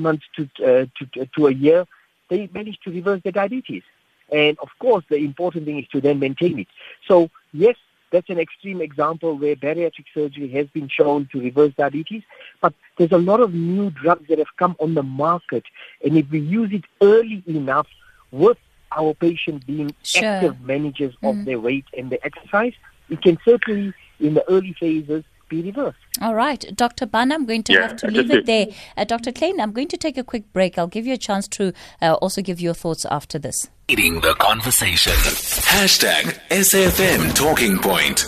months 0.00 0.24
to, 0.34 0.48
to, 0.56 1.26
to 1.36 1.46
a 1.46 1.52
year, 1.52 1.86
they 2.28 2.48
manage 2.52 2.78
to 2.80 2.90
reverse 2.90 3.20
their 3.22 3.32
diabetes. 3.32 3.82
And 4.32 4.58
of 4.58 4.68
course, 4.78 5.04
the 5.08 5.16
important 5.16 5.66
thing 5.66 5.78
is 5.78 5.88
to 5.88 6.00
then 6.00 6.18
maintain 6.18 6.58
it. 6.58 6.68
So, 7.06 7.30
yes, 7.52 7.76
that's 8.10 8.28
an 8.30 8.38
extreme 8.38 8.80
example 8.80 9.36
where 9.36 9.56
bariatric 9.56 10.06
surgery 10.14 10.48
has 10.50 10.66
been 10.68 10.88
shown 10.88 11.28
to 11.32 11.40
reverse 11.40 11.72
diabetes, 11.76 12.22
but 12.60 12.72
there's 12.98 13.12
a 13.12 13.18
lot 13.18 13.40
of 13.40 13.52
new 13.52 13.90
drugs 13.90 14.28
that 14.28 14.38
have 14.38 14.56
come 14.58 14.76
on 14.80 14.94
the 14.94 15.02
market. 15.02 15.64
And 16.04 16.16
if 16.16 16.30
we 16.30 16.40
use 16.40 16.72
it 16.72 16.84
early 17.02 17.42
enough 17.46 17.88
with 18.30 18.58
our 18.92 19.14
patient 19.14 19.66
being 19.66 19.94
sure. 20.02 20.24
active 20.24 20.60
managers 20.60 21.14
mm. 21.22 21.30
of 21.30 21.44
their 21.44 21.60
weight 21.60 21.84
and 21.96 22.10
their 22.10 22.24
exercise, 22.24 22.74
it 23.08 23.22
can 23.22 23.38
certainly, 23.44 23.92
in 24.20 24.34
the 24.34 24.48
early 24.48 24.74
phases, 24.78 25.24
be 25.48 25.62
reversed. 25.62 25.98
All 26.20 26.34
right. 26.34 26.64
Dr. 26.74 27.06
Ban, 27.06 27.32
I'm 27.32 27.46
going 27.46 27.62
to 27.64 27.72
Yeah, 27.72 27.82
have 27.88 27.96
to 27.98 28.06
leave 28.08 28.30
it 28.30 28.46
there. 28.46 28.66
Uh, 28.96 29.04
Dr. 29.04 29.32
Klein, 29.32 29.60
I'm 29.60 29.72
going 29.72 29.88
to 29.88 29.96
take 29.96 30.16
a 30.16 30.24
quick 30.24 30.52
break. 30.52 30.78
I'll 30.78 30.86
give 30.86 31.06
you 31.06 31.14
a 31.14 31.18
chance 31.18 31.46
to 31.48 31.72
uh, 32.02 32.14
also 32.14 32.42
give 32.42 32.60
your 32.60 32.74
thoughts 32.74 33.04
after 33.10 33.38
this. 33.38 33.68
Leading 33.88 34.20
the 34.20 34.34
conversation. 34.34 35.12
Hashtag 35.12 36.38
SFM 36.50 37.34
Talking 37.34 37.78
Point. 37.78 38.24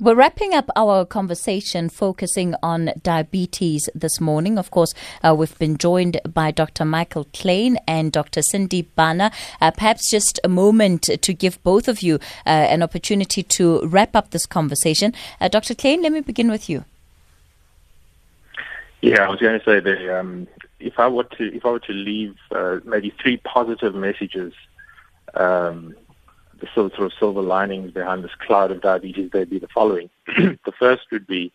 We're 0.00 0.16
wrapping 0.16 0.54
up 0.54 0.68
our 0.74 1.04
conversation 1.04 1.88
focusing 1.88 2.56
on 2.64 2.90
diabetes 3.00 3.88
this 3.94 4.20
morning. 4.20 4.58
Of 4.58 4.72
course, 4.72 4.92
uh, 5.22 5.36
we've 5.38 5.56
been 5.60 5.78
joined 5.78 6.20
by 6.28 6.50
Dr. 6.50 6.84
Michael 6.84 7.28
Klein 7.32 7.78
and 7.86 8.10
Dr. 8.10 8.40
Sindeep 8.40 8.88
Bhana. 8.96 9.30
Uh, 9.60 9.70
perhaps 9.70 10.10
just 10.10 10.40
a 10.42 10.48
moment 10.48 11.02
to 11.02 11.32
give 11.32 11.62
both 11.62 11.86
of 11.86 12.02
you 12.02 12.16
uh, 12.44 12.48
an 12.48 12.82
opportunity 12.82 13.44
to 13.44 13.86
wrap 13.86 14.16
up 14.16 14.30
this 14.32 14.46
conversation. 14.46 15.14
Uh, 15.40 15.46
Dr. 15.46 15.76
Klein, 15.76 16.02
let 16.02 16.10
me 16.10 16.22
begin 16.22 16.50
with 16.50 16.68
you. 16.68 16.84
Yeah, 19.00 19.22
I 19.22 19.28
was 19.28 19.38
going 19.38 19.60
to 19.60 19.64
say 19.64 19.78
that 19.78 20.18
um, 20.18 20.48
if 20.80 20.98
I 20.98 21.06
were 21.06 21.24
to 21.24 21.54
if 21.54 21.64
I 21.64 21.70
were 21.70 21.78
to 21.78 21.92
leave 21.92 22.34
uh, 22.50 22.80
maybe 22.84 23.14
three 23.22 23.36
positive 23.36 23.94
messages, 23.94 24.54
um, 25.34 25.94
the 26.64 26.90
sort 26.90 26.98
of, 26.98 27.12
silver 27.18 27.42
linings 27.42 27.92
behind 27.92 28.24
this 28.24 28.34
cloud 28.38 28.70
of 28.70 28.80
diabetes, 28.80 29.30
they'd 29.32 29.50
be 29.50 29.58
the 29.58 29.68
following. 29.68 30.10
the 30.26 30.72
first 30.78 31.02
would 31.10 31.26
be 31.26 31.52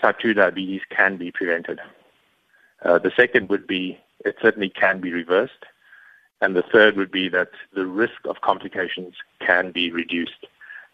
type 0.00 0.18
two 0.20 0.34
diabetes 0.34 0.82
can 0.90 1.16
be 1.16 1.30
prevented. 1.32 1.80
Uh, 2.84 2.98
the 2.98 3.12
second 3.16 3.48
would 3.48 3.66
be 3.66 3.98
it 4.24 4.36
certainly 4.40 4.68
can 4.68 5.00
be 5.00 5.12
reversed, 5.12 5.64
and 6.40 6.54
the 6.54 6.62
third 6.62 6.96
would 6.96 7.10
be 7.10 7.28
that 7.28 7.50
the 7.74 7.86
risk 7.86 8.20
of 8.24 8.40
complications 8.40 9.14
can 9.40 9.72
be 9.72 9.90
reduced. 9.90 10.46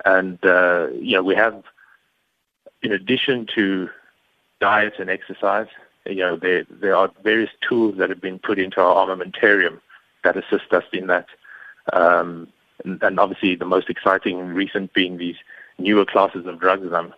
And 0.05 0.38
uh, 0.44 0.88
you 0.94 1.16
know 1.16 1.23
we 1.23 1.35
have, 1.35 1.62
in 2.83 2.92
addition 2.92 3.47
to 3.55 3.88
diet 4.61 4.94
and 4.99 5.11
exercise. 5.11 5.66
You 6.07 6.16
know, 6.16 6.37
there 6.37 6.64
there 6.70 6.97
are 6.97 7.11
various 7.23 7.51
tools 7.66 7.97
that 7.99 8.09
have 8.11 8.20
been 8.20 8.38
put 8.38 8.59
into 8.59 8.81
our 8.81 8.94
armamentarium 9.07 9.81
that 10.23 10.37
assist 10.37 10.73
us 10.73 10.85
in 10.92 11.07
that. 11.09 11.27
Um, 11.92 12.49
and, 12.85 13.03
and 13.03 13.18
obviously, 13.18 13.57
the 13.57 13.64
most 13.64 13.88
exciting 13.90 14.38
recent 14.38 14.92
being 14.92 15.18
these 15.18 15.37
newer 15.79 16.05
classes 16.05 16.47
of 16.47 16.61
drugs. 16.61 16.92
I'm 16.92 17.12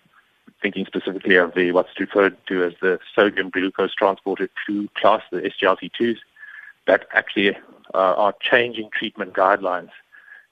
thinking 0.63 0.87
specifically 0.87 1.37
of 1.37 1.55
the 1.55 1.73
what's 1.73 1.99
referred 2.01 2.37
to 2.47 2.65
as 2.65 2.73
the 2.81 2.99
sodium 3.15 3.51
glucose 3.51 3.95
transporter 3.95 4.49
2 4.67 4.89
class, 4.97 5.23
the 5.31 5.43
SGLT2s, 5.43 6.19
that 6.87 7.07
actually 7.13 7.57
uh, 7.95 8.15
are 8.17 8.35
changing 8.41 8.89
treatment 8.93 9.35
guidelines 9.35 9.91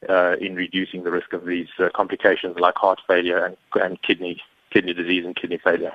uh, 0.09 0.37
in 0.41 0.55
reducing 0.55 1.05
the 1.05 1.11
risk 1.11 1.33
of 1.33 1.47
these 1.47 1.69
uh, 1.79 1.89
complications 1.95 2.59
like 2.59 2.75
heart 2.77 3.01
failure 3.07 3.45
and, 3.45 3.57
and 3.75 4.03
kidney 4.03 4.41
kidney 4.71 4.93
disease 4.93 5.25
and 5.25 5.37
kidney 5.37 5.59
failure. 5.59 5.93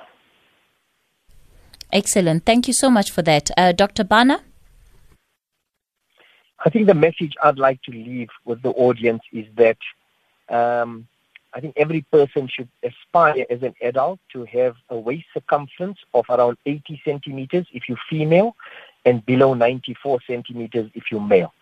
Excellent. 1.92 2.46
Thank 2.46 2.66
you 2.66 2.72
so 2.72 2.88
much 2.88 3.10
for 3.10 3.22
that. 3.22 3.50
Uh, 3.56 3.72
Dr. 3.72 4.04
Bhana? 4.04 4.42
I 6.64 6.70
think 6.70 6.86
the 6.86 6.94
message 6.94 7.34
I'd 7.42 7.58
like 7.58 7.82
to 7.82 7.90
leave 7.90 8.28
with 8.44 8.62
the 8.62 8.70
audience 8.70 9.22
is 9.32 9.46
that 9.56 9.78
um, 10.48 11.06
I 11.54 11.60
think 11.60 11.74
every 11.76 12.02
person 12.12 12.48
should 12.48 12.68
aspire 12.82 13.46
as 13.48 13.62
an 13.62 13.74
adult 13.82 14.20
to 14.32 14.44
have 14.44 14.76
a 14.90 14.96
waist 14.96 15.26
circumference 15.32 15.98
of 16.12 16.26
around 16.28 16.58
80 16.66 17.00
centimeters 17.04 17.66
if 17.72 17.88
you're 17.88 17.98
female 18.08 18.56
and 19.04 19.24
below 19.24 19.54
94 19.54 20.20
centimeters 20.26 20.90
if 20.94 21.04
you're 21.10 21.20
male. 21.20 21.52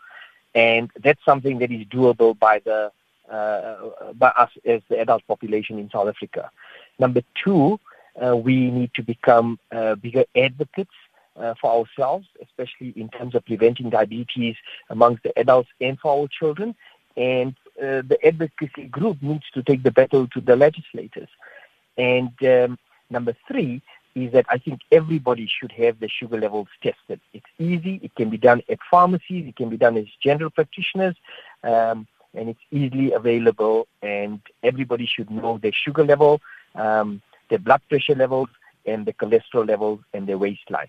And 0.54 0.90
that's 1.00 1.24
something 1.24 1.58
that 1.58 1.70
is 1.70 1.86
doable 1.86 2.38
by 2.38 2.60
the 2.60 2.90
uh, 3.30 4.12
by 4.14 4.28
us 4.28 4.50
as 4.64 4.80
the 4.88 4.98
adult 4.98 5.22
population 5.28 5.78
in 5.78 5.90
South 5.90 6.08
Africa. 6.08 6.50
Number 6.98 7.20
two, 7.34 7.78
uh, 8.24 8.34
we 8.34 8.70
need 8.70 8.90
to 8.94 9.02
become 9.02 9.58
uh, 9.70 9.94
bigger 9.96 10.24
advocates 10.34 10.94
uh, 11.38 11.54
for 11.60 11.70
ourselves, 11.70 12.26
especially 12.42 12.92
in 12.96 13.08
terms 13.08 13.34
of 13.34 13.44
preventing 13.44 13.90
diabetes 13.90 14.56
amongst 14.90 15.22
the 15.22 15.38
adults 15.38 15.68
and 15.80 15.98
for 15.98 16.20
our 16.22 16.28
children. 16.28 16.74
And 17.16 17.54
uh, 17.80 18.02
the 18.02 18.18
advocacy 18.24 18.84
group 18.84 19.22
needs 19.22 19.44
to 19.54 19.62
take 19.62 19.82
the 19.82 19.90
battle 19.90 20.26
to 20.28 20.40
the 20.40 20.56
legislators. 20.56 21.28
And 21.96 22.32
um, 22.42 22.78
number 23.10 23.34
three 23.46 23.82
is 24.14 24.32
that 24.32 24.46
I 24.48 24.58
think 24.58 24.80
everybody 24.90 25.46
should 25.48 25.72
have 25.72 26.00
the 26.00 26.08
sugar 26.08 26.38
levels 26.38 26.68
tested. 26.82 27.20
It's 27.32 27.46
easy. 27.58 28.00
It 28.02 28.14
can 28.14 28.30
be 28.30 28.36
done 28.36 28.62
at 28.68 28.78
pharmacies. 28.90 29.46
It 29.48 29.56
can 29.56 29.68
be 29.68 29.76
done 29.76 29.96
as 29.96 30.06
general 30.22 30.50
practitioners. 30.50 31.16
Um, 31.62 32.06
and 32.34 32.48
it's 32.50 32.60
easily 32.70 33.12
available, 33.12 33.88
and 34.02 34.40
everybody 34.62 35.06
should 35.06 35.30
know 35.30 35.58
their 35.58 35.72
sugar 35.72 36.04
level, 36.04 36.40
um, 36.74 37.22
their 37.48 37.58
blood 37.58 37.80
pressure 37.88 38.14
levels, 38.14 38.48
and 38.86 39.06
their 39.06 39.14
cholesterol 39.14 39.66
levels, 39.66 40.00
and 40.12 40.26
their 40.26 40.38
waistline. 40.38 40.88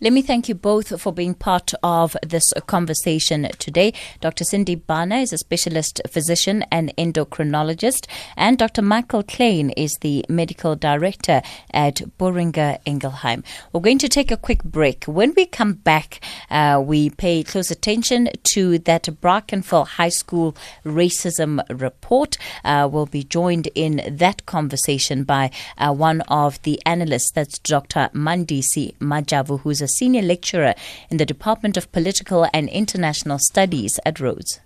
Let 0.00 0.12
me 0.12 0.22
thank 0.22 0.48
you 0.48 0.54
both 0.54 1.00
for 1.00 1.12
being 1.12 1.34
part 1.34 1.72
of 1.82 2.16
this 2.22 2.52
conversation 2.68 3.48
today. 3.58 3.92
Dr. 4.20 4.44
Sindeep 4.44 4.82
Bhana 4.86 5.22
is 5.22 5.32
a 5.32 5.38
specialist 5.38 6.00
physician 6.08 6.64
and 6.70 6.94
endocrinologist, 6.96 8.06
and 8.36 8.56
Dr. 8.56 8.80
Michael 8.80 9.24
Klein 9.24 9.70
is 9.70 9.98
the 10.00 10.24
medical 10.28 10.76
director 10.76 11.42
at 11.72 11.96
Boehringer 12.16 12.78
Ingelheim. 12.86 13.42
We're 13.72 13.80
going 13.80 13.98
to 13.98 14.08
take 14.08 14.30
a 14.30 14.36
quick 14.36 14.62
break. 14.62 15.02
When 15.06 15.34
we 15.36 15.46
come 15.46 15.72
back, 15.72 16.20
uh, 16.48 16.80
we 16.80 17.10
pay 17.10 17.42
close 17.42 17.72
attention 17.72 18.28
to 18.52 18.78
that 18.78 19.02
Brackenfell 19.20 19.84
High 19.84 20.10
School 20.10 20.56
racism 20.84 21.60
report. 21.80 22.38
Uh, 22.64 22.88
we'll 22.88 23.06
be 23.06 23.24
joined 23.24 23.66
in 23.74 24.00
that 24.08 24.46
conversation 24.46 25.24
by 25.24 25.50
uh, 25.76 25.92
one 25.92 26.20
of 26.28 26.62
the 26.62 26.80
analysts, 26.86 27.32
that's 27.32 27.58
Dr. 27.58 28.10
Mandisi 28.14 28.96
Majavu, 28.98 29.58
who's 29.62 29.87
senior 29.88 30.22
lecturer 30.22 30.74
in 31.10 31.16
the 31.16 31.26
Department 31.26 31.76
of 31.76 31.90
Political 31.92 32.48
and 32.52 32.68
International 32.68 33.38
Studies 33.38 33.98
at 34.04 34.20
Rhodes. 34.20 34.60